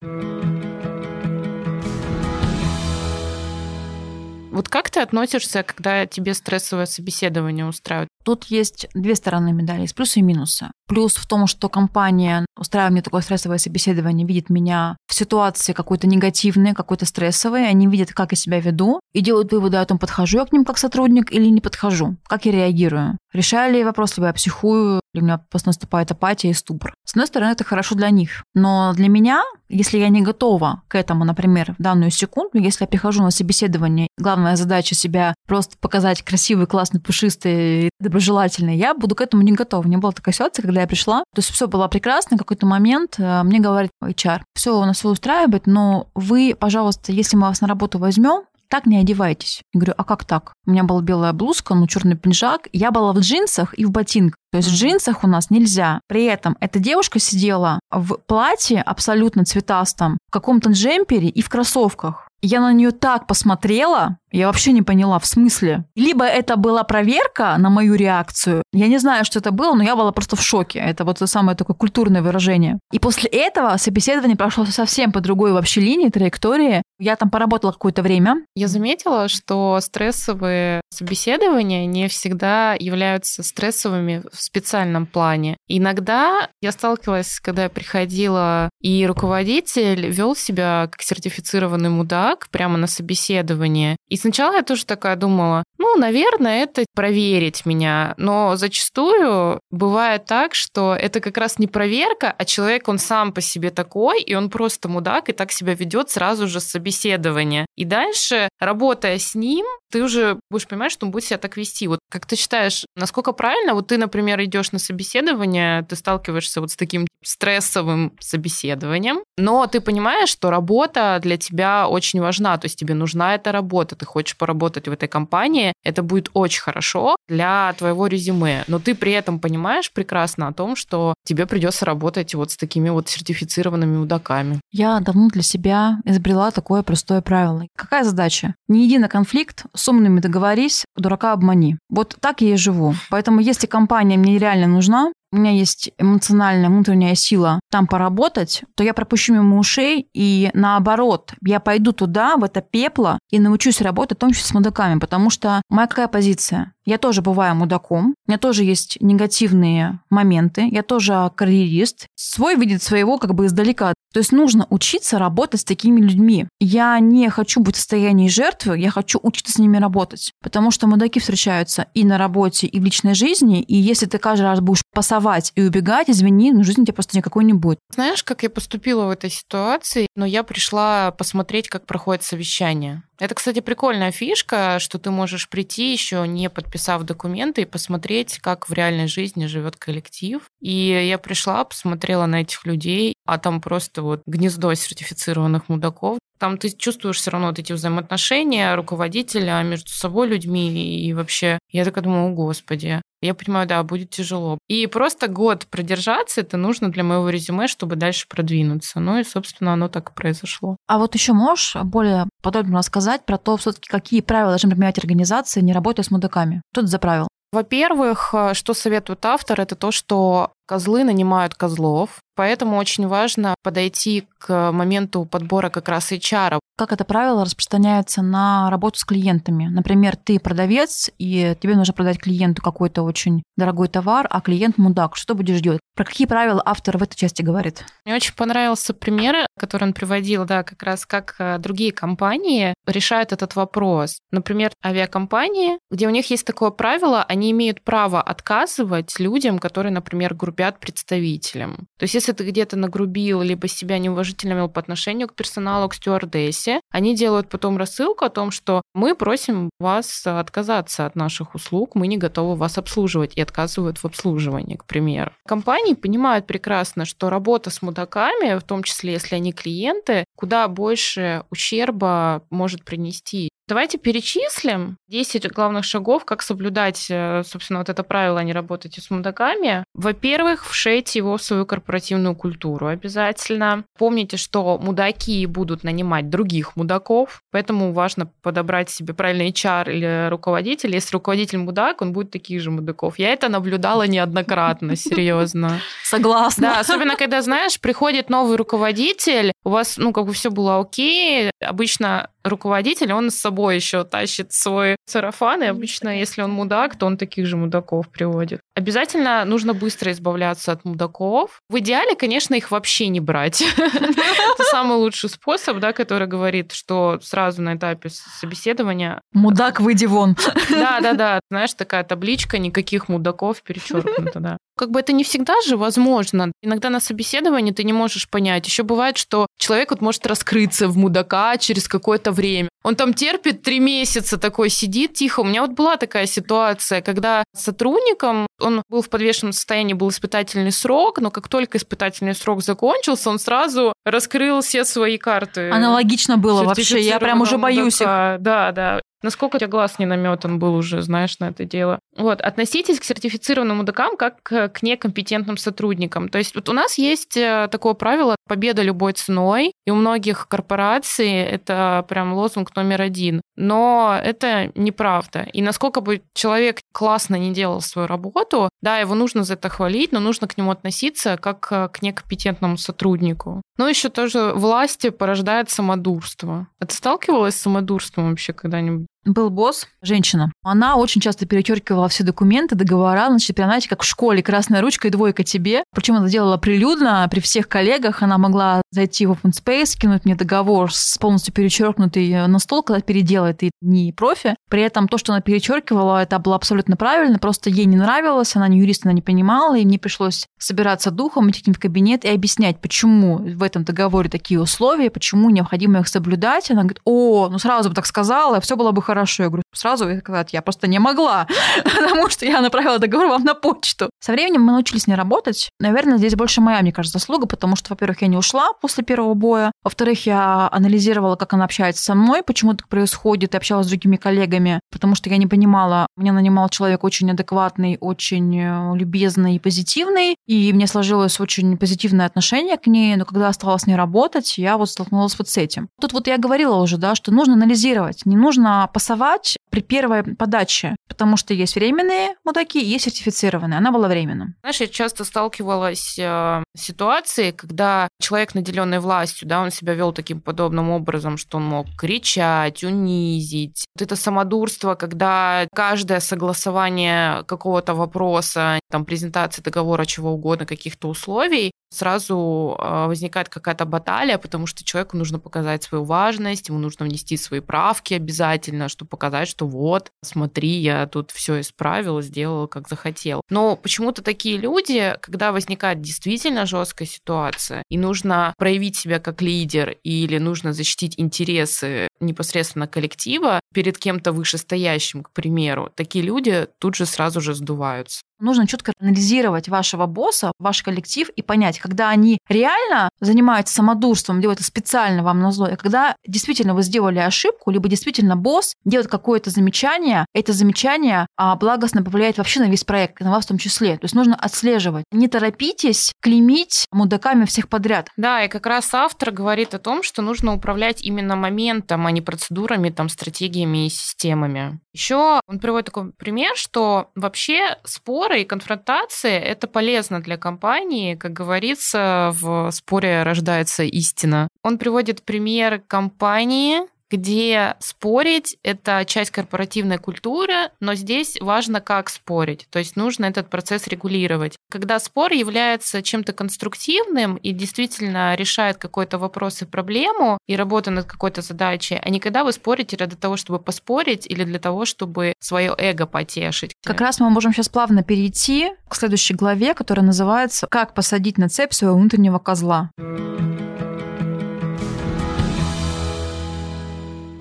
Вот 4.56 4.70
как 4.70 4.88
ты 4.88 5.00
относишься, 5.00 5.62
когда 5.62 6.06
тебе 6.06 6.32
стрессовое 6.32 6.86
собеседование 6.86 7.66
устраивают? 7.66 8.08
Тут 8.24 8.44
есть 8.44 8.86
две 8.94 9.14
стороны 9.14 9.52
медали, 9.52 9.82
есть 9.82 9.94
плюсы 9.94 10.20
и 10.20 10.22
минусы. 10.22 10.70
Плюс 10.88 11.14
в 11.16 11.26
том, 11.26 11.46
что 11.46 11.68
компания, 11.68 12.46
устраивая 12.56 12.92
мне 12.92 13.02
такое 13.02 13.22
стрессовое 13.22 13.58
собеседование, 13.58 14.26
видит 14.26 14.50
меня 14.50 14.96
в 15.08 15.14
ситуации 15.14 15.72
какой-то 15.72 16.06
негативной, 16.06 16.74
какой-то 16.74 17.06
стрессовой, 17.06 17.68
они 17.68 17.86
видят, 17.88 18.12
как 18.12 18.32
я 18.32 18.36
себя 18.36 18.60
веду, 18.60 19.00
и 19.12 19.20
делают 19.20 19.52
выводы 19.52 19.78
о 19.78 19.84
том, 19.84 19.98
подхожу 19.98 20.38
я 20.38 20.44
к 20.44 20.52
ним 20.52 20.64
как 20.64 20.78
сотрудник 20.78 21.32
или 21.32 21.46
не 21.46 21.60
подхожу, 21.60 22.16
как 22.24 22.46
я 22.46 22.52
реагирую. 22.52 23.18
Решаю 23.32 23.72
ли 23.72 23.84
вопрос, 23.84 24.16
либо 24.16 24.28
я 24.28 24.32
психую, 24.32 25.00
или 25.12 25.22
у 25.22 25.24
меня 25.24 25.38
просто 25.50 25.68
наступает 25.68 26.10
апатия 26.10 26.50
и 26.50 26.54
ступор. 26.54 26.94
С 27.04 27.12
одной 27.12 27.26
стороны, 27.26 27.50
это 27.50 27.64
хорошо 27.64 27.94
для 27.94 28.10
них. 28.10 28.42
Но 28.54 28.92
для 28.94 29.08
меня, 29.08 29.42
если 29.68 29.98
я 29.98 30.08
не 30.08 30.22
готова 30.22 30.82
к 30.88 30.94
этому, 30.94 31.24
например, 31.24 31.74
в 31.78 31.82
данную 31.82 32.10
секунду, 32.10 32.58
если 32.58 32.84
я 32.84 32.88
прихожу 32.88 33.22
на 33.22 33.30
собеседование, 33.30 34.08
главная 34.18 34.56
задача 34.56 34.94
себя 34.94 35.34
просто 35.46 35.76
показать 35.80 36.22
красивый, 36.22 36.66
классный, 36.66 37.00
пушистый, 37.00 37.90
доброжелательный, 38.00 38.76
я 38.76 38.94
буду 38.94 39.14
к 39.14 39.20
этому 39.20 39.42
не 39.42 39.52
готова. 39.52 39.86
Не 39.86 39.96
было 39.96 40.12
такой 40.12 40.32
ситуации, 40.32 40.62
когда 40.62 40.75
я 40.80 40.86
пришла. 40.86 41.20
То 41.34 41.40
есть 41.40 41.50
все 41.50 41.68
было 41.68 41.88
прекрасно, 41.88 42.38
какой-то 42.38 42.66
момент 42.66 43.16
э, 43.18 43.42
мне 43.42 43.60
говорит 43.60 43.90
HR, 44.02 44.42
все 44.54 44.78
у 44.78 44.84
нас 44.84 44.98
все 44.98 45.08
устраивает, 45.08 45.66
но 45.66 46.08
вы, 46.14 46.56
пожалуйста, 46.58 47.12
если 47.12 47.36
мы 47.36 47.48
вас 47.48 47.60
на 47.60 47.68
работу 47.68 47.98
возьмем, 47.98 48.44
так 48.68 48.86
не 48.86 48.98
одевайтесь. 48.98 49.62
Я 49.72 49.80
говорю, 49.80 49.94
а 49.96 50.04
как 50.04 50.24
так? 50.24 50.52
У 50.66 50.70
меня 50.70 50.84
была 50.84 51.00
белая 51.00 51.32
блузка, 51.32 51.74
ну, 51.74 51.86
черный 51.86 52.16
пинжак. 52.16 52.68
Я 52.72 52.90
была 52.90 53.12
в 53.12 53.20
джинсах 53.20 53.78
и 53.78 53.84
в 53.84 53.90
ботинках. 53.90 54.36
То 54.50 54.58
есть 54.58 54.70
в 54.70 54.74
джинсах 54.74 55.24
у 55.24 55.26
нас 55.26 55.50
нельзя. 55.50 56.00
При 56.08 56.24
этом 56.24 56.56
эта 56.60 56.78
девушка 56.78 57.18
сидела 57.18 57.80
в 57.90 58.16
платье 58.26 58.82
абсолютно 58.82 59.44
цветастом, 59.44 60.18
в 60.28 60.32
каком-то 60.32 60.70
джемпере 60.70 61.28
и 61.28 61.42
в 61.42 61.48
кроссовках. 61.48 62.25
Я 62.42 62.60
на 62.60 62.72
нее 62.72 62.90
так 62.90 63.26
посмотрела, 63.26 64.18
я 64.30 64.46
вообще 64.46 64.72
не 64.72 64.82
поняла, 64.82 65.18
в 65.18 65.26
смысле. 65.26 65.84
Либо 65.94 66.24
это 66.24 66.56
была 66.56 66.84
проверка 66.84 67.56
на 67.58 67.70
мою 67.70 67.94
реакцию. 67.94 68.62
Я 68.72 68.88
не 68.88 68.98
знаю, 68.98 69.24
что 69.24 69.38
это 69.38 69.50
было, 69.50 69.74
но 69.74 69.82
я 69.82 69.96
была 69.96 70.12
просто 70.12 70.36
в 70.36 70.42
шоке. 70.42 70.78
Это 70.78 71.04
вот 71.04 71.18
то 71.18 71.26
самое 71.26 71.56
такое 71.56 71.74
культурное 71.74 72.22
выражение. 72.22 72.78
И 72.92 72.98
после 72.98 73.30
этого 73.30 73.76
собеседование 73.78 74.36
прошло 74.36 74.66
совсем 74.66 75.12
по 75.12 75.20
другой 75.20 75.52
вообще 75.52 75.80
линии, 75.80 76.10
траектории. 76.10 76.82
Я 76.98 77.16
там 77.16 77.30
поработала 77.30 77.72
какое-то 77.72 78.02
время. 78.02 78.46
Я 78.54 78.68
заметила, 78.68 79.28
что 79.28 79.78
стрессовые 79.80 80.80
собеседования 80.90 81.86
не 81.86 82.08
всегда 82.08 82.74
являются 82.78 83.42
стрессовыми 83.42 84.22
в 84.32 84.40
специальном 84.40 85.06
плане. 85.06 85.56
Иногда 85.68 86.48
я 86.62 86.72
сталкивалась, 86.72 87.38
когда 87.40 87.64
я 87.64 87.68
приходила, 87.68 88.70
и 88.80 89.06
руководитель 89.06 90.08
вел 90.08 90.34
себя 90.34 90.88
как 90.90 91.02
сертифицированный 91.02 91.90
мудак 91.90 92.48
прямо 92.50 92.78
на 92.78 92.86
собеседовании. 92.86 93.96
И 94.08 94.16
сначала 94.16 94.54
я 94.54 94.62
тоже 94.62 94.86
такая 94.86 95.16
думала, 95.16 95.64
ну, 95.78 95.96
наверное, 95.96 96.62
это 96.62 96.84
проверить 96.94 97.66
меня. 97.66 98.14
Но 98.16 98.56
зачастую 98.56 99.60
бывает 99.70 100.24
так, 100.24 100.54
что 100.54 100.94
это 100.94 101.20
как 101.20 101.36
раз 101.36 101.58
не 101.58 101.66
проверка, 101.66 102.34
а 102.36 102.44
человек, 102.44 102.88
он 102.88 102.98
сам 102.98 103.32
по 103.32 103.40
себе 103.40 103.70
такой, 103.70 104.22
и 104.22 104.34
он 104.34 104.48
просто 104.48 104.88
мудак, 104.88 105.28
и 105.28 105.32
так 105.32 105.52
себя 105.52 105.74
ведет 105.74 106.10
сразу 106.10 106.46
же 106.46 106.60
с 106.60 106.74
собеседования. 106.86 107.66
И 107.76 107.84
дальше, 107.84 108.48
работая 108.60 109.18
с 109.18 109.34
ним, 109.34 109.66
ты 109.90 110.02
уже 110.02 110.38
будешь 110.50 110.66
понимать, 110.66 110.92
что 110.92 111.06
он 111.06 111.12
будет 111.12 111.24
себя 111.24 111.38
так 111.38 111.56
вести. 111.56 111.88
Вот 111.88 112.00
как 112.10 112.26
ты 112.26 112.36
считаешь, 112.36 112.84
насколько 112.96 113.32
правильно, 113.32 113.74
вот 113.74 113.88
ты, 113.88 113.98
например, 113.98 114.42
идешь 114.44 114.72
на 114.72 114.78
собеседование, 114.78 115.82
ты 115.82 115.96
сталкиваешься 115.96 116.60
вот 116.60 116.70
с 116.70 116.76
таким 116.76 117.06
стрессовым 117.24 118.12
собеседованием, 118.20 119.20
но 119.36 119.66
ты 119.66 119.80
понимаешь, 119.80 120.28
что 120.28 120.50
работа 120.50 121.18
для 121.22 121.36
тебя 121.36 121.88
очень 121.88 122.20
важна, 122.20 122.56
то 122.58 122.66
есть 122.66 122.78
тебе 122.78 122.94
нужна 122.94 123.34
эта 123.34 123.52
работа, 123.52 123.96
ты 123.96 124.04
хочешь 124.04 124.36
поработать 124.36 124.88
в 124.88 124.92
этой 124.92 125.08
компании, 125.08 125.72
это 125.84 126.02
будет 126.02 126.30
очень 126.34 126.62
хорошо 126.62 127.16
для 127.28 127.74
твоего 127.78 128.06
резюме, 128.06 128.64
но 128.68 128.78
ты 128.78 128.94
при 128.94 129.12
этом 129.12 129.40
понимаешь 129.40 129.92
прекрасно 129.92 130.48
о 130.48 130.52
том, 130.52 130.76
что 130.76 131.14
тебе 131.24 131.46
придется 131.46 131.84
работать 131.84 132.34
вот 132.34 132.50
с 132.50 132.56
такими 132.56 132.90
вот 132.90 133.08
сертифицированными 133.08 133.96
удаками. 133.96 134.60
Я 134.72 135.00
давно 135.00 135.28
для 135.28 135.42
себя 135.42 135.98
изобрела 136.04 136.50
такое 136.76 136.82
простое 136.82 137.22
правило. 137.22 137.66
Какая 137.74 138.04
задача? 138.04 138.54
Не 138.68 138.86
иди 138.86 138.98
на 138.98 139.08
конфликт, 139.08 139.64
с 139.74 139.88
умными 139.88 140.20
договорись, 140.20 140.84
дурака 140.94 141.32
обмани. 141.32 141.76
Вот 141.88 142.16
так 142.20 142.42
я 142.42 142.52
и 142.52 142.56
живу. 142.56 142.94
Поэтому 143.08 143.40
если 143.40 143.66
компания 143.66 144.18
мне 144.18 144.36
реально 144.36 144.66
нужна, 144.66 145.10
меня 145.36 145.50
есть 145.52 145.90
эмоциональная 145.98 146.68
внутренняя 146.68 147.14
сила 147.14 147.60
там 147.70 147.86
поработать, 147.86 148.62
то 148.74 148.84
я 148.84 148.94
пропущу 148.94 149.34
мимо 149.34 149.58
ушей, 149.58 150.08
и 150.14 150.50
наоборот, 150.54 151.32
я 151.44 151.60
пойду 151.60 151.92
туда, 151.92 152.36
в 152.36 152.44
это 152.44 152.60
пепло, 152.60 153.18
и 153.30 153.38
научусь 153.38 153.80
работать, 153.80 154.18
в 154.18 154.20
том 154.20 154.32
числе 154.32 154.46
с 154.46 154.54
мудаками, 154.54 154.98
потому 154.98 155.30
что 155.30 155.62
моя 155.68 155.86
какая 155.86 156.08
позиция? 156.08 156.72
Я 156.86 156.98
тоже 156.98 157.20
бываю 157.20 157.56
мудаком, 157.56 158.14
у 158.26 158.30
меня 158.30 158.38
тоже 158.38 158.62
есть 158.62 158.98
негативные 159.00 160.00
моменты, 160.08 160.68
я 160.70 160.84
тоже 160.84 161.30
карьерист. 161.34 162.06
Свой 162.14 162.54
видит 162.54 162.80
своего 162.80 163.18
как 163.18 163.34
бы 163.34 163.46
издалека. 163.46 163.92
То 164.12 164.20
есть 164.20 164.30
нужно 164.30 164.66
учиться 164.70 165.18
работать 165.18 165.60
с 165.60 165.64
такими 165.64 166.00
людьми. 166.00 166.46
Я 166.60 166.98
не 167.00 167.28
хочу 167.28 167.60
быть 167.60 167.74
в 167.74 167.78
состоянии 167.78 168.28
жертвы, 168.28 168.78
я 168.78 168.90
хочу 168.90 169.18
учиться 169.20 169.52
с 169.52 169.58
ними 169.58 169.78
работать. 169.78 170.32
Потому 170.42 170.70
что 170.70 170.86
мудаки 170.86 171.18
встречаются 171.18 171.88
и 171.92 172.04
на 172.04 172.18
работе, 172.18 172.68
и 172.68 172.78
в 172.78 172.84
личной 172.84 173.14
жизни. 173.14 173.62
И 173.62 173.74
если 173.74 174.06
ты 174.06 174.18
каждый 174.18 174.44
раз 174.44 174.60
будешь 174.60 174.82
пасовать 174.94 175.25
и 175.54 175.62
убегать, 175.62 176.10
извини, 176.10 176.52
но 176.52 176.62
жизни 176.62 176.82
у 176.82 176.84
тебя 176.84 176.94
просто 176.94 177.16
никакой 177.16 177.44
не 177.44 177.52
будет. 177.52 177.78
Знаешь, 177.90 178.22
как 178.22 178.42
я 178.42 178.50
поступила 178.50 179.06
в 179.06 179.10
этой 179.10 179.30
ситуации? 179.30 180.06
Но 180.14 180.24
я 180.24 180.42
пришла 180.42 181.10
посмотреть, 181.12 181.68
как 181.68 181.86
проходит 181.86 182.22
совещание. 182.22 183.02
Это, 183.18 183.34
кстати, 183.34 183.60
прикольная 183.60 184.10
фишка, 184.10 184.78
что 184.78 184.98
ты 184.98 185.10
можешь 185.10 185.48
прийти 185.48 185.92
еще 185.92 186.26
не 186.26 186.50
подписав 186.50 187.02
документы 187.04 187.62
и 187.62 187.66
посмотреть, 187.66 188.38
как 188.38 188.68
в 188.68 188.72
реальной 188.72 189.06
жизни 189.06 189.46
живет 189.46 189.76
коллектив. 189.76 190.42
И 190.60 191.06
я 191.08 191.18
пришла, 191.18 191.64
посмотрела 191.64 192.26
на 192.26 192.42
этих 192.42 192.64
людей, 192.66 193.14
а 193.24 193.38
там 193.38 193.60
просто 193.60 194.02
вот 194.02 194.22
гнездо 194.26 194.72
сертифицированных 194.74 195.68
мудаков. 195.68 196.18
Там 196.38 196.58
ты 196.58 196.70
чувствуешь 196.70 197.16
все 197.16 197.30
равно 197.30 197.48
вот 197.48 197.58
эти 197.58 197.72
взаимоотношения 197.72 198.74
руководителя 198.74 199.62
между 199.62 199.90
собой 199.90 200.28
людьми 200.28 201.00
и 201.00 201.12
вообще. 201.14 201.58
Я 201.70 201.84
такая 201.84 202.04
думаю, 202.04 202.30
о 202.30 202.34
господи. 202.34 203.00
Я 203.22 203.34
понимаю, 203.34 203.66
да, 203.66 203.82
будет 203.82 204.10
тяжело. 204.10 204.58
И 204.68 204.86
просто 204.86 205.28
год 205.28 205.66
продержаться, 205.66 206.42
это 206.42 206.58
нужно 206.58 206.90
для 206.90 207.02
моего 207.02 207.30
резюме, 207.30 207.66
чтобы 207.66 207.96
дальше 207.96 208.26
продвинуться. 208.28 209.00
Ну 209.00 209.18
и, 209.18 209.24
собственно, 209.24 209.72
оно 209.72 209.88
так 209.88 210.10
и 210.10 210.12
произошло. 210.12 210.76
А 210.86 210.98
вот 210.98 211.14
еще 211.14 211.32
можешь 211.32 211.76
более 211.84 212.26
подробно 212.42 212.78
рассказать 212.78 213.05
про 213.24 213.38
то, 213.38 213.56
все-таки 213.56 213.88
какие 213.88 214.20
правила 214.20 214.50
должны 214.50 214.70
применять 214.70 214.98
организации, 214.98 215.60
не 215.60 215.72
работая 215.72 216.02
с 216.02 216.10
мудаками? 216.10 216.62
Что 216.72 216.86
за 216.86 216.98
правила? 216.98 217.28
Во-первых, 217.52 218.34
что 218.52 218.74
советует 218.74 219.24
автор, 219.24 219.60
это 219.60 219.76
то, 219.76 219.92
что 219.92 220.52
козлы 220.66 221.04
нанимают 221.04 221.54
козлов, 221.54 222.18
поэтому 222.36 222.76
очень 222.76 223.08
важно 223.08 223.54
подойти 223.62 224.28
к 224.38 224.70
моменту 224.70 225.24
подбора 225.24 225.70
как 225.70 225.88
раз 225.88 226.12
HR. 226.12 226.60
Как 226.78 226.92
это 226.92 227.04
правило 227.04 227.44
распространяется 227.44 228.22
на 228.22 228.70
работу 228.70 228.98
с 228.98 229.04
клиентами? 229.04 229.66
Например, 229.66 230.14
ты 230.14 230.38
продавец, 230.38 231.10
и 231.18 231.56
тебе 231.60 231.74
нужно 231.74 231.94
продать 231.94 232.18
клиенту 232.18 232.62
какой-то 232.62 233.02
очень 233.02 233.42
дорогой 233.56 233.88
товар, 233.88 234.26
а 234.30 234.40
клиент 234.40 234.76
мудак. 234.78 235.16
Что 235.16 235.34
будешь 235.34 235.60
делать? 235.60 235.80
Про 235.96 236.04
какие 236.04 236.26
правила 236.26 236.62
автор 236.64 236.98
в 236.98 237.02
этой 237.02 237.16
части 237.16 237.40
говорит? 237.40 237.84
Мне 238.04 238.14
очень 238.14 238.34
понравился 238.34 238.92
пример, 238.92 239.46
который 239.58 239.84
он 239.84 239.94
приводил, 239.94 240.44
да, 240.44 240.62
как 240.62 240.82
раз 240.82 241.06
как 241.06 241.36
э, 241.38 241.56
другие 241.58 241.92
компании 241.92 242.74
решают 242.86 243.32
этот 243.32 243.56
вопрос. 243.56 244.18
Например, 244.30 244.70
авиакомпании, 244.84 245.78
где 245.90 246.06
у 246.06 246.10
них 246.10 246.28
есть 246.30 246.46
такое 246.46 246.70
правило, 246.70 247.24
они 247.26 247.50
имеют 247.52 247.80
право 247.82 248.20
отказывать 248.20 249.18
людям, 249.18 249.58
которые, 249.58 249.92
например, 249.92 250.34
грубят 250.34 250.78
представителям. 250.78 251.86
То 251.98 252.04
есть 252.04 252.14
если 252.26 252.32
ты 252.32 252.50
где-то 252.50 252.76
нагрубил, 252.76 253.40
либо 253.40 253.68
себя 253.68 253.98
неуважительно 253.98 254.54
вел 254.54 254.68
по 254.68 254.80
отношению 254.80 255.28
к 255.28 255.34
персоналу, 255.34 255.88
к 255.88 255.94
стюардессе, 255.94 256.80
они 256.90 257.14
делают 257.14 257.48
потом 257.48 257.76
рассылку 257.76 258.24
о 258.24 258.30
том, 258.30 258.50
что 258.50 258.82
мы 258.94 259.14
просим 259.14 259.70
вас 259.78 260.26
отказаться 260.26 261.06
от 261.06 261.14
наших 261.14 261.54
услуг, 261.54 261.94
мы 261.94 262.08
не 262.08 262.16
готовы 262.16 262.56
вас 262.56 262.78
обслуживать, 262.78 263.36
и 263.36 263.40
отказывают 263.40 263.98
в 263.98 264.04
обслуживании, 264.04 264.74
к 264.74 264.86
примеру. 264.86 265.30
Компании 265.46 265.94
понимают 265.94 266.48
прекрасно, 266.48 267.04
что 267.04 267.30
работа 267.30 267.70
с 267.70 267.80
мудаками, 267.80 268.58
в 268.58 268.62
том 268.64 268.82
числе 268.82 269.12
если 269.12 269.36
они 269.36 269.52
клиенты, 269.52 270.24
куда 270.36 270.66
больше 270.66 271.44
ущерба 271.50 272.42
может 272.50 272.84
принести 272.84 273.50
Давайте 273.68 273.98
перечислим 273.98 274.96
10 275.08 275.52
главных 275.52 275.84
шагов, 275.84 276.24
как 276.24 276.42
соблюдать, 276.42 277.08
э, 277.10 277.42
собственно, 277.44 277.80
вот 277.80 277.88
это 277.88 278.04
правило, 278.04 278.38
не 278.38 278.52
работать 278.52 278.94
с 278.94 279.10
мудаками. 279.10 279.82
Во-первых, 279.92 280.64
вшейте 280.64 281.18
его 281.18 281.36
в 281.36 281.42
свою 281.42 281.66
корпоративную 281.66 282.36
культуру 282.36 282.86
обязательно. 282.86 283.82
Помните, 283.98 284.36
что 284.36 284.78
мудаки 284.78 285.44
будут 285.46 285.82
нанимать 285.82 286.30
других 286.30 286.76
мудаков, 286.76 287.40
поэтому 287.50 287.92
важно 287.92 288.30
подобрать 288.40 288.88
себе 288.88 289.14
правильный 289.14 289.50
HR 289.50 289.92
или 289.92 290.28
руководитель. 290.28 290.94
Если 290.94 291.12
руководитель 291.12 291.58
мудак, 291.58 292.02
он 292.02 292.12
будет 292.12 292.30
таких 292.30 292.60
же 292.60 292.70
мудаков. 292.70 293.18
Я 293.18 293.32
это 293.32 293.48
наблюдала 293.48 294.06
неоднократно, 294.06 294.94
серьезно. 294.96 295.80
Согласна. 296.04 296.68
Да, 296.68 296.80
особенно 296.80 297.16
когда, 297.16 297.42
знаешь, 297.42 297.80
приходит 297.80 298.30
новый 298.30 298.56
руководитель, 298.56 299.50
у 299.64 299.70
вас, 299.70 299.96
ну, 299.96 300.12
как 300.12 300.26
бы 300.26 300.32
все 300.32 300.50
было 300.50 300.78
окей, 300.78 301.50
обычно 301.60 302.30
руководитель, 302.48 303.12
он 303.12 303.30
с 303.30 303.36
собой 303.36 303.76
еще 303.76 304.04
тащит 304.04 304.52
свой 304.52 304.96
сарафан, 305.06 305.62
и 305.62 305.66
обычно, 305.66 306.18
если 306.18 306.42
он 306.42 306.50
мудак, 306.52 306.96
то 306.96 307.06
он 307.06 307.16
таких 307.16 307.46
же 307.46 307.56
мудаков 307.56 308.08
приводит. 308.08 308.60
Обязательно 308.76 309.42
нужно 309.46 309.72
быстро 309.72 310.12
избавляться 310.12 310.70
от 310.70 310.84
мудаков. 310.84 311.62
В 311.70 311.78
идеале, 311.78 312.14
конечно, 312.14 312.54
их 312.54 312.70
вообще 312.70 313.08
не 313.08 313.20
брать. 313.20 313.62
Это 313.76 314.64
самый 314.70 314.98
лучший 314.98 315.30
способ, 315.30 315.78
да, 315.78 315.94
который 315.94 316.28
говорит, 316.28 316.72
что 316.72 317.18
сразу 317.22 317.62
на 317.62 317.76
этапе 317.76 318.10
собеседования... 318.10 319.22
Мудак, 319.32 319.80
выйди 319.80 320.04
вон. 320.04 320.36
Да, 320.68 321.00
да, 321.00 321.14
да. 321.14 321.40
Знаешь, 321.50 321.72
такая 321.72 322.04
табличка, 322.04 322.58
никаких 322.58 323.08
мудаков 323.08 323.62
перечеркнуто, 323.62 324.40
да. 324.40 324.58
Как 324.76 324.90
бы 324.90 325.00
это 325.00 325.14
не 325.14 325.24
всегда 325.24 325.54
же 325.66 325.78
возможно. 325.78 326.52
Иногда 326.60 326.90
на 326.90 327.00
собеседовании 327.00 327.72
ты 327.72 327.82
не 327.82 327.94
можешь 327.94 328.28
понять. 328.28 328.66
Еще 328.66 328.82
бывает, 328.82 329.16
что 329.16 329.46
человек 329.58 329.90
вот 329.90 330.02
может 330.02 330.26
раскрыться 330.26 330.88
в 330.88 330.98
мудака 330.98 331.56
через 331.56 331.88
какое-то 331.88 332.30
время. 332.30 332.68
Он 332.84 332.94
там 332.94 333.14
терпит 333.14 333.62
три 333.62 333.80
месяца, 333.80 334.36
такой 334.36 334.68
сидит 334.68 335.14
тихо. 335.14 335.40
У 335.40 335.44
меня 335.44 335.62
вот 335.62 335.70
была 335.70 335.96
такая 335.96 336.26
ситуация, 336.26 337.00
когда 337.00 337.42
сотрудником, 337.54 338.46
он 338.66 338.82
был 338.88 339.02
в 339.02 339.08
подвешенном 339.08 339.52
состоянии, 339.52 339.94
был 339.94 340.10
испытательный 340.10 340.72
срок, 340.72 341.20
но 341.20 341.30
как 341.30 341.48
только 341.48 341.78
испытательный 341.78 342.34
срок 342.34 342.62
закончился, 342.62 343.30
он 343.30 343.38
сразу 343.38 343.92
раскрыл 344.04 344.60
все 344.60 344.84
свои 344.84 345.18
карты. 345.18 345.70
Аналогично 345.70 346.36
было 346.36 346.64
вообще, 346.64 347.00
я 347.00 347.18
прям 347.18 347.40
уже 347.40 347.58
боюсь 347.58 348.00
их. 348.00 348.06
Да, 348.06 348.72
да. 348.72 349.00
Насколько 349.22 349.56
у 349.56 349.58
тебя 349.58 349.68
глаз 349.68 349.98
не 349.98 350.06
наметан 350.06 350.58
был 350.58 350.74
уже, 350.74 351.02
знаешь, 351.02 351.38
на 351.38 351.48
это 351.48 351.64
дело. 351.64 351.98
Вот, 352.16 352.40
относитесь 352.40 352.98
к 352.98 353.04
сертифицированным 353.04 353.78
МУДКам 353.78 354.16
как 354.16 354.42
к 354.42 354.82
некомпетентным 354.82 355.56
сотрудникам. 355.56 356.28
То 356.28 356.38
есть 356.38 356.54
вот 356.54 356.68
у 356.68 356.72
нас 356.72 356.98
есть 356.98 357.36
э, 357.36 357.68
такое 357.70 357.94
правило 357.94 358.36
победа 358.48 358.82
любой 358.82 359.12
ценой, 359.12 359.72
и 359.84 359.90
у 359.90 359.94
многих 359.94 360.48
корпораций 360.48 361.30
это 361.30 362.04
прям 362.08 362.32
лозунг 362.32 362.74
номер 362.74 363.02
один. 363.02 363.42
Но 363.56 364.18
это 364.22 364.70
неправда. 364.74 365.46
И 365.52 365.62
насколько 365.62 366.00
бы 366.00 366.22
человек 366.34 366.80
классно 366.92 367.36
не 367.36 367.52
делал 367.52 367.80
свою 367.80 368.08
работу, 368.08 368.68
да, 368.80 368.98
его 368.98 369.14
нужно 369.14 369.44
за 369.44 369.54
это 369.54 369.68
хвалить, 369.68 370.12
но 370.12 370.20
нужно 370.20 370.46
к 370.46 370.56
нему 370.56 370.70
относиться 370.70 371.36
как 371.36 371.60
к 371.60 372.02
некомпетентному 372.02 372.76
сотруднику. 372.78 373.62
Но 373.78 373.88
еще 373.88 374.08
тоже 374.08 374.52
власти 374.54 375.10
порождает 375.10 375.70
самодурство. 375.70 376.68
А 376.78 376.86
ты 376.86 376.94
сталкивалась 376.94 377.56
с 377.56 377.62
самодурством 377.62 378.30
вообще 378.30 378.52
когда-нибудь? 378.52 379.06
Был 379.26 379.50
босс, 379.50 379.86
женщина. 380.00 380.52
Она 380.62 380.96
очень 380.96 381.20
часто 381.20 381.46
перечеркивала 381.46 382.08
все 382.08 382.24
документы, 382.24 382.76
договора, 382.76 383.26
значит, 383.28 383.54
прям, 383.56 383.68
знаете, 383.68 383.88
как 383.88 384.02
в 384.02 384.06
школе, 384.06 384.42
красная 384.42 384.80
ручка 384.80 385.08
и 385.08 385.10
двойка 385.10 385.42
тебе. 385.42 385.82
Причем 385.94 386.14
она 386.14 386.28
делала 386.28 386.56
прилюдно, 386.56 387.26
при 387.30 387.40
всех 387.40 387.68
коллегах. 387.68 388.22
Она 388.22 388.38
могла 388.38 388.80
зайти 388.92 389.26
в 389.26 389.32
open 389.32 389.50
space, 389.52 389.98
кинуть 389.98 390.24
мне 390.24 390.36
договор 390.36 390.92
с 390.94 391.18
полностью 391.18 391.52
перечеркнутый 391.52 392.46
на 392.46 392.58
стол, 392.58 392.82
когда 392.82 393.00
переделает 393.00 393.62
и 393.62 393.70
не 393.80 394.12
профи. 394.12 394.54
При 394.70 394.82
этом 394.82 395.08
то, 395.08 395.18
что 395.18 395.32
она 395.32 395.42
перечеркивала, 395.42 396.22
это 396.22 396.38
было 396.38 396.54
абсолютно 396.54 396.96
правильно, 396.96 397.38
просто 397.38 397.68
ей 397.68 397.86
не 397.86 397.96
нравилось, 397.96 398.54
она 398.54 398.68
не 398.68 398.78
юрист, 398.78 399.04
она 399.04 399.12
не 399.12 399.22
понимала, 399.22 399.76
и 399.76 399.84
мне 399.84 399.98
пришлось 399.98 400.46
собираться 400.58 401.10
духом, 401.10 401.50
идти 401.50 401.62
к 401.62 401.66
ним 401.66 401.74
в 401.74 401.80
кабинет 401.80 402.24
и 402.24 402.28
объяснять, 402.28 402.80
почему 402.80 403.38
в 403.38 403.62
этом 403.62 403.84
договоре 403.84 404.28
такие 404.28 404.60
условия, 404.60 405.10
почему 405.10 405.50
необходимо 405.50 405.98
их 406.00 406.08
соблюдать. 406.08 406.70
Она 406.70 406.82
говорит, 406.82 407.00
о, 407.04 407.48
ну 407.48 407.58
сразу 407.58 407.88
бы 407.88 407.94
так 407.94 408.06
сказала, 408.06 408.60
все 408.60 408.76
было 408.76 408.92
бы 408.92 409.02
хорошо 409.02 409.15
хорошо. 409.16 409.42
Я 409.44 409.48
говорю, 409.48 409.62
сразу 409.76 410.18
сказать, 410.18 410.52
я 410.52 410.62
просто 410.62 410.86
не 410.86 410.98
могла, 410.98 411.46
потому 411.84 412.28
что 412.28 412.46
я 412.46 412.60
направила 412.60 412.98
договор 412.98 413.28
вам 413.28 413.44
на 413.44 413.54
почту. 413.54 414.10
Со 414.20 414.32
временем 414.32 414.62
мы 414.62 414.72
научились 414.72 415.06
не 415.06 415.14
работать. 415.14 415.70
Наверное, 415.80 416.18
здесь 416.18 416.34
больше 416.34 416.60
моя, 416.60 416.80
мне 416.82 416.92
кажется, 416.92 417.18
заслуга, 417.18 417.46
потому 417.46 417.76
что, 417.76 417.90
во-первых, 417.90 418.22
я 418.22 418.28
не 418.28 418.36
ушла 418.36 418.72
после 418.80 419.04
первого 419.04 419.34
боя. 419.34 419.72
Во-вторых, 419.84 420.26
я 420.26 420.68
анализировала, 420.72 421.36
как 421.36 421.52
она 421.52 421.64
общается 421.64 422.02
со 422.02 422.14
мной, 422.14 422.42
почему 422.42 422.74
так 422.74 422.88
происходит, 422.88 423.54
и 423.54 423.56
общалась 423.56 423.86
с 423.86 423.90
другими 423.90 424.16
коллегами, 424.16 424.80
потому 424.90 425.14
что 425.14 425.30
я 425.30 425.36
не 425.36 425.46
понимала, 425.46 426.06
меня 426.16 426.32
нанимал 426.32 426.68
человек 426.68 427.04
очень 427.04 427.30
адекватный, 427.30 427.98
очень 428.00 428.58
э, 428.58 428.96
любезный 428.96 429.56
и 429.56 429.58
позитивный, 429.58 430.36
и 430.46 430.72
мне 430.72 430.86
сложилось 430.86 431.40
очень 431.40 431.76
позитивное 431.76 432.26
отношение 432.26 432.76
к 432.76 432.86
ней, 432.86 433.16
но 433.16 433.24
когда 433.24 433.48
осталось 433.48 433.82
с 433.82 433.86
ней 433.86 433.96
работать, 433.96 434.58
я 434.58 434.76
вот 434.76 434.90
столкнулась 434.90 435.38
вот 435.38 435.48
с 435.48 435.56
этим. 435.56 435.88
Тут 436.00 436.12
вот 436.12 436.26
я 436.26 436.38
говорила 436.38 436.76
уже, 436.76 436.96
да, 436.96 437.14
что 437.14 437.32
нужно 437.32 437.54
анализировать, 437.54 438.26
не 438.26 438.36
нужно 438.36 438.88
пасовать 438.92 439.56
при 439.76 439.82
первой 439.82 440.22
подаче, 440.22 440.96
потому 441.06 441.36
что 441.36 441.52
есть 441.52 441.74
временные 441.74 442.36
мудаки 442.44 442.82
есть 442.82 443.04
сертифицированные. 443.04 443.76
Она 443.76 443.92
была 443.92 444.08
временным. 444.08 444.54
Знаешь, 444.62 444.80
я 444.80 444.86
часто 444.86 445.24
сталкивалась 445.24 446.18
э, 446.18 446.62
с 446.74 446.80
ситуацией, 446.80 447.52
когда 447.52 448.08
человек, 448.18 448.54
наделенный 448.54 449.00
властью, 449.00 449.46
да, 449.46 449.60
он 449.60 449.70
себя 449.70 449.92
вел 449.92 450.14
таким 450.14 450.40
подобным 450.40 450.88
образом, 450.88 451.36
что 451.36 451.58
он 451.58 451.64
мог 451.64 451.88
кричать, 451.98 452.84
унизить. 452.84 453.84
Вот 453.94 454.02
это 454.02 454.16
самодурство, 454.16 454.94
когда 454.94 455.66
каждое 455.74 456.20
согласование 456.20 457.42
какого-то 457.44 457.92
вопроса, 457.92 458.80
там, 458.90 459.04
презентации 459.04 459.60
договора, 459.60 460.06
чего 460.06 460.32
угодно, 460.32 460.64
каких-то 460.64 461.08
условий, 461.08 461.70
сразу 461.90 462.76
а, 462.78 463.06
возникает 463.06 463.48
какая-то 463.48 463.84
баталия, 463.84 464.38
потому 464.38 464.66
что 464.66 464.84
человеку 464.84 465.16
нужно 465.16 465.38
показать 465.38 465.82
свою 465.82 466.04
важность, 466.04 466.68
ему 466.68 466.78
нужно 466.78 467.06
внести 467.06 467.36
свои 467.36 467.60
правки 467.60 468.14
обязательно, 468.14 468.88
чтобы 468.88 469.08
показать, 469.08 469.48
что 469.48 469.65
вот, 469.66 470.12
смотри, 470.22 470.78
я 470.78 471.06
тут 471.06 471.30
все 471.30 471.60
исправил, 471.60 472.20
сделал, 472.22 472.68
как 472.68 472.88
захотел. 472.88 473.40
Но 473.50 473.76
почему-то 473.76 474.22
такие 474.22 474.56
люди, 474.56 475.14
когда 475.20 475.52
возникает 475.52 476.00
действительно 476.00 476.66
жесткая 476.66 477.08
ситуация, 477.08 477.82
и 477.88 477.98
нужно 477.98 478.54
проявить 478.58 478.96
себя 478.96 479.18
как 479.18 479.42
лидер 479.42 479.96
или 480.02 480.38
нужно 480.38 480.72
защитить 480.72 481.14
интересы 481.16 482.08
непосредственно 482.20 482.86
коллектива 482.86 483.60
перед 483.72 483.98
кем-то 483.98 484.32
вышестоящим, 484.32 485.22
к 485.22 485.30
примеру, 485.30 485.92
такие 485.94 486.24
люди 486.24 486.66
тут 486.78 486.94
же 486.94 487.06
сразу 487.06 487.40
же 487.40 487.54
сдуваются. 487.54 488.22
Нужно 488.38 488.66
четко 488.66 488.92
анализировать 489.00 489.68
вашего 489.68 490.06
босса, 490.06 490.52
ваш 490.58 490.82
коллектив 490.82 491.28
и 491.30 491.42
понять, 491.42 491.78
когда 491.78 492.10
они 492.10 492.38
реально 492.48 493.08
занимаются 493.20 493.74
самодурством, 493.74 494.40
делают 494.40 494.56
это 494.56 494.66
специально 494.66 495.22
вам 495.22 495.40
на 495.40 495.52
зло, 495.52 495.68
и 495.68 495.76
когда 495.76 496.16
действительно 496.26 496.74
вы 496.74 496.82
сделали 496.82 497.18
ошибку, 497.18 497.70
либо 497.70 497.88
действительно 497.88 498.36
босс 498.36 498.74
делает 498.84 499.10
какое-то 499.10 499.50
замечание, 499.50 500.26
это 500.34 500.52
замечание 500.52 501.26
а, 501.36 501.56
благостно 501.56 502.02
повлияет 502.02 502.38
вообще 502.38 502.60
на 502.60 502.68
весь 502.68 502.84
проект, 502.84 503.20
на 503.20 503.30
вас 503.30 503.44
в 503.44 503.48
том 503.48 503.58
числе. 503.58 503.96
То 503.96 504.04
есть 504.04 504.14
нужно 504.14 504.34
отслеживать. 504.34 505.04
Не 505.12 505.28
торопитесь 505.28 506.12
клеймить 506.20 506.86
мудаками 506.90 507.44
всех 507.44 507.68
подряд. 507.68 508.08
Да, 508.16 508.42
и 508.42 508.48
как 508.48 508.66
раз 508.66 508.92
автор 508.94 509.30
говорит 509.30 509.74
о 509.74 509.78
том, 509.78 510.02
что 510.02 510.22
нужно 510.22 510.54
управлять 510.54 511.02
именно 511.02 511.36
моментом, 511.36 512.06
а 512.06 512.10
не 512.10 512.20
процедурами, 512.20 512.90
там, 512.90 513.08
стратегиями 513.08 513.86
и 513.86 513.90
системами. 513.90 514.80
Еще 514.92 515.40
он 515.46 515.58
приводит 515.58 515.86
такой 515.86 516.12
пример, 516.12 516.56
что 516.56 517.10
вообще 517.14 517.76
спор 517.84 518.25
споры 518.26 518.40
и 518.40 518.44
конфронтации– 518.44 519.34
это 519.52 519.68
полезно 519.68 520.20
для 520.20 520.36
компании. 520.36 521.14
Как 521.14 521.32
говорится, 521.32 522.32
в 522.32 522.70
споре 522.72 523.22
рождается 523.22 523.84
истина. 523.84 524.48
Он 524.64 524.78
приводит 524.78 525.22
пример 525.22 525.80
компании, 525.86 526.80
где 527.10 527.76
спорить— 527.78 528.56
это 528.62 529.04
часть 529.06 529.30
корпоративной 529.30 529.98
культуры, 529.98 530.70
но 530.80 530.94
здесь 530.94 531.36
важно, 531.40 531.80
как 531.80 532.08
спорить. 532.08 532.66
То 532.70 532.78
есть 532.78 532.96
нужно 532.96 533.26
этот 533.26 533.48
процесс 533.48 533.86
регулировать. 533.86 534.56
Когда 534.70 534.98
спор 534.98 535.32
является 535.32 536.02
чем-то 536.02 536.32
конструктивным 536.32 537.36
и 537.36 537.52
действительно 537.52 538.34
решает 538.34 538.76
какой-то 538.78 539.18
вопрос 539.18 539.62
и 539.62 539.64
проблему, 539.64 540.38
и 540.46 540.56
работа 540.56 540.90
над 540.90 541.06
какой-то 541.06 541.42
задачей, 541.42 541.98
а 542.02 542.08
не 542.10 542.20
когда 542.20 542.44
вы 542.44 542.52
спорите 542.52 542.96
для 542.96 543.06
того, 543.06 543.36
чтобы 543.36 543.58
поспорить 543.58 544.26
или 544.26 544.44
для 544.44 544.58
того, 544.58 544.84
чтобы 544.84 545.34
свое 545.40 545.74
эго 545.76 546.06
потешить. 546.06 546.74
Как 546.84 547.00
раз 547.00 547.20
мы 547.20 547.30
можем 547.30 547.52
сейчас 547.52 547.68
плавно 547.68 548.02
перейти 548.02 548.70
к 548.88 548.94
следующей 548.94 549.34
главе, 549.34 549.74
которая 549.74 550.04
называется 550.04 550.66
«Как 550.70 550.94
посадить 550.94 551.38
на 551.38 551.48
цепь 551.48 551.72
своего 551.72 551.96
внутреннего 551.96 552.38
козла». 552.38 552.90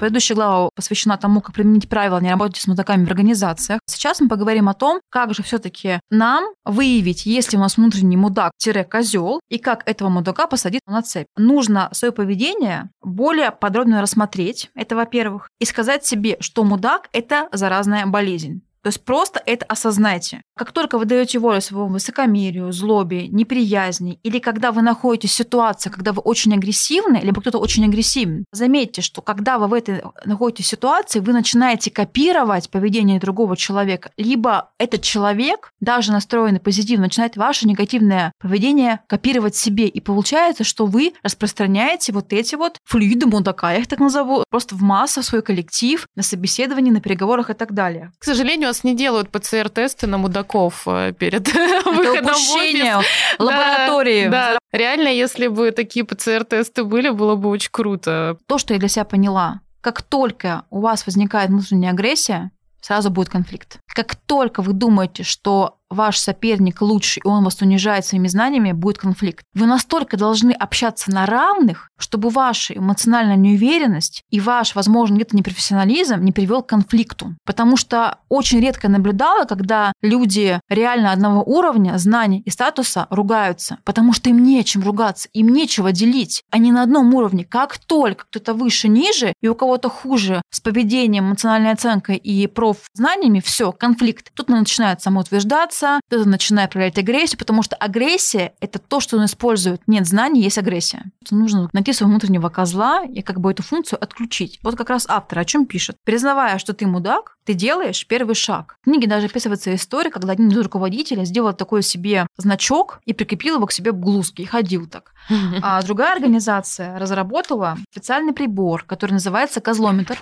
Предыдущая 0.06 0.36
глава 0.36 0.70
посвящена 0.76 1.18
тому, 1.18 1.41
как 1.41 1.56
применить 1.56 1.89
правила 1.89 2.20
не 2.20 2.30
работать 2.30 2.62
с 2.62 2.68
мудаками 2.68 3.06
в 3.06 3.10
организациях. 3.10 3.80
Сейчас 3.88 4.22
мы 4.22 4.28
поговорим 4.28 4.70
о 4.70 4.76
том, 4.76 5.02
как 5.10 5.34
же 5.34 5.41
все-таки 5.41 6.00
нам 6.12 6.46
выявить, 6.63 7.26
если 7.26 7.58
у 7.58 7.60
нас 7.60 7.78
внутренний 7.78 8.15
мудак-козел, 8.15 9.39
и 9.50 9.58
как 9.58 9.82
этого 9.89 10.10
мудака 10.10 10.46
посадить 10.46 10.84
на 10.86 11.02
цепь. 11.02 11.26
Нужно 11.38 11.89
свое 11.91 12.12
поведение 12.12 12.91
более 13.02 13.50
подробно 13.50 14.00
рассмотреть, 14.00 14.70
это 14.76 14.96
во-первых, 14.96 15.50
и 15.60 15.65
сказать 15.65 16.06
себе, 16.06 16.38
что 16.39 16.63
мудак– 16.63 17.10
это 17.12 17.50
заразная 17.52 18.06
болезнь. 18.06 18.62
То 18.86 18.89
есть 18.89 19.04
просто 19.04 19.41
это 19.43 19.65
осознайте. 19.65 20.43
Как 20.56 20.71
только 20.71 21.00
вы 21.00 21.06
даете 21.06 21.39
волю 21.39 21.60
своему 21.60 21.88
высокомерию, 21.88 22.71
злобе, 22.71 23.28
неприязни, 23.28 24.19
или 24.21 24.38
когда 24.38 24.71
вы 24.71 24.84
находитесь 24.84 25.32
в 25.32 25.34
ситуации, 25.34 25.89
когда 25.89 26.13
вы 26.13 26.21
очень 26.21 26.54
агрессивны, 26.54 27.19
либо 27.24 27.41
кто-то 27.41 27.58
очень 27.58 27.84
агрессивен, 27.86 28.45
заметьте, 28.52 29.02
что 29.02 29.24
когда 29.24 29.58
вы 29.58 29.65
в 29.65 29.74
этой 29.74 30.04
находитесь 30.24 30.67
ситуации, 30.67 31.19
вы 31.19 31.34
начинаете 31.34 31.89
копировать 31.89 32.69
поведение 32.69 33.19
другого 33.19 33.58
человека, 33.58 34.12
либо 34.17 34.69
этот 34.78 35.02
человек, 35.02 35.71
даже 35.80 36.12
настроенный 36.12 36.60
позитивно, 36.60 37.06
начинает 37.06 37.38
ваше 37.38 37.67
негативное 37.67 38.34
поведение 38.39 39.00
копировать 39.08 39.56
себе. 39.56 39.88
И 39.88 40.00
получается, 40.00 40.63
что 40.63 40.86
вы 40.86 41.13
распространяете 41.24 42.13
вот 42.13 42.32
эти 42.34 42.54
вот 42.54 42.78
флюиды 42.84 43.26
мудака, 43.26 43.71
я 43.71 43.80
их 43.80 43.88
так 43.88 43.98
назову, 43.98 44.43
просто 44.52 44.76
в 44.76 44.84
массу, 44.84 45.24
в 45.24 45.26
свой 45.26 45.41
коллектив, 45.41 46.06
на 46.15 46.21
собеседовании, 46.21 46.91
на 46.91 47.02
переговорах 47.02 47.50
и 47.50 47.54
так 47.54 47.74
далее. 47.74 48.12
К 48.19 48.26
сожалению, 48.26 48.75
нас 48.76 48.84
не 48.84 48.96
делают 48.96 49.30
ПЦР-тесты 49.30 50.08
на 50.08 50.18
мудаков 50.18 50.84
э, 50.88 51.14
перед 51.18 51.48
выходом 51.86 52.26
в 52.36 52.56
офис. 52.56 53.06
лаборатории. 53.40 54.28
Да, 54.28 54.54
да. 54.54 54.58
Реально, 54.72 55.08
если 55.08 55.48
бы 55.48 55.72
такие 55.72 56.06
ПЦР-тесты 56.06 56.84
были, 56.84 57.10
было 57.10 57.36
бы 57.36 57.50
очень 57.50 57.70
круто. 57.72 58.38
То, 58.48 58.58
что 58.58 58.74
я 58.74 58.80
для 58.80 58.90
себя 58.90 59.06
поняла, 59.06 59.62
как 59.82 60.02
только 60.02 60.64
у 60.70 60.82
вас 60.82 61.06
возникает 61.06 61.50
внутренняя 61.50 61.92
агрессия, 61.92 62.52
сразу 62.82 63.10
будет 63.10 63.30
конфликт. 63.30 63.80
Как 63.95 64.17
только 64.17 64.62
вы 64.62 64.73
думаете, 64.73 65.23
что 65.23 65.79
ваш 65.89 66.17
соперник 66.17 66.81
лучше, 66.81 67.21
и 67.23 67.27
он 67.27 67.43
вас 67.43 67.62
унижает 67.62 68.05
своими 68.05 68.27
знаниями, 68.27 68.71
будет 68.71 68.97
конфликт. 68.97 69.45
Вы 69.53 69.65
настолько 69.65 70.17
должны 70.17 70.51
общаться 70.51 71.12
на 71.12 71.25
равных, 71.25 71.89
чтобы 71.97 72.29
ваша 72.29 72.73
эмоциональная 72.73 73.36
неуверенность 73.36 74.23
и 74.29 74.39
ваш, 74.39 74.75
возможно, 74.75 75.15
где-то 75.15 75.36
непрофессионализм 75.36 76.21
не 76.21 76.31
привел 76.31 76.63
к 76.63 76.69
конфликту. 76.69 77.36
Потому 77.45 77.77
что 77.77 78.19
очень 78.29 78.60
редко 78.60 78.89
наблюдала, 78.89 79.45
когда 79.45 79.93
люди 80.01 80.60
реально 80.69 81.12
одного 81.12 81.43
уровня 81.43 81.97
знаний 81.97 82.41
и 82.45 82.49
статуса 82.49 83.08
ругаются, 83.10 83.77
потому 83.86 84.13
что 84.13 84.29
им 84.29 84.43
нечем 84.43 84.84
ругаться, 84.84 85.29
им 85.34 85.49
нечего 85.49 85.91
делить. 85.91 86.43
Они 86.51 86.71
на 86.71 86.84
одном 86.84 87.13
уровне. 87.13 87.45
Как 87.45 87.77
только 87.77 88.25
кто-то 88.25 88.53
выше, 88.53 88.88
ниже, 88.88 89.34
и 89.41 89.47
у 89.47 89.55
кого-то 89.55 89.89
хуже 89.89 90.41
с 90.51 90.60
поведением, 90.60 91.27
эмоциональной 91.29 91.71
оценкой 91.71 92.17
и 92.17 92.47
профзнаниями, 92.47 93.39
все, 93.39 93.71
конфликт. 93.86 94.32
Он 94.48 94.60
начинает 94.60 95.02
самоутверждаться, 95.02 96.00
кто-то 96.08 96.28
начинает 96.28 96.71
проявлять 96.71 96.98
агрессию, 96.98 97.38
потому 97.38 97.62
что 97.62 97.76
агрессия– 97.76 98.54
это 98.60 98.80
то, 98.80 99.00
что 99.00 99.17
он 99.17 99.26
использует. 99.26 99.82
Нет 99.88 100.08
знаний, 100.08 100.41
есть 100.41 100.58
агрессия. 100.58 101.12
Нужно 101.30 101.69
найти 101.74 101.93
своего 101.93 102.12
внутреннего 102.12 102.50
козла 102.50 103.04
и 103.04 103.21
как 103.21 103.39
бы 103.39 103.52
эту 103.52 103.63
функцию 103.63 104.04
отключить. 104.04 104.60
Вот 104.63 104.76
как 104.76 104.89
раз 104.89 105.06
автор 105.08 105.39
о 105.39 105.45
чем 105.45 105.65
пишет. 105.65 105.98
Признавая, 106.04 106.58
что 106.58 106.74
ты 106.74 106.88
мудак, 106.88 107.38
ты 107.45 107.54
делаешь 107.54 108.08
первый 108.08 108.36
шаг. 108.36 108.78
В 108.82 108.86
книге 108.86 109.08
даже 109.08 109.28
описывается 109.28 109.74
история, 109.76 110.10
когда 110.10 110.34
один 110.34 110.50
из 110.50 110.58
руководителей 110.58 111.26
сделал 111.26 111.54
такой 111.54 111.84
себе 111.84 112.28
значок 112.38 113.00
и 113.06 113.13
прикрепил 113.13 113.56
его 113.56 113.67
к 113.67 113.71
себе 113.71 113.91
в 113.91 114.00
глузке 114.00 114.43
и 114.43 114.48
ходил 114.48 114.88
так. 114.88 115.13
А 115.62 115.82
другая 115.82 116.14
организация 116.14 116.98
разработала 117.00 117.78
специальный 117.92 118.34
прибор, 118.34 118.84
который 118.84 119.14
называется 119.14 119.62
козлометр. 119.62 120.18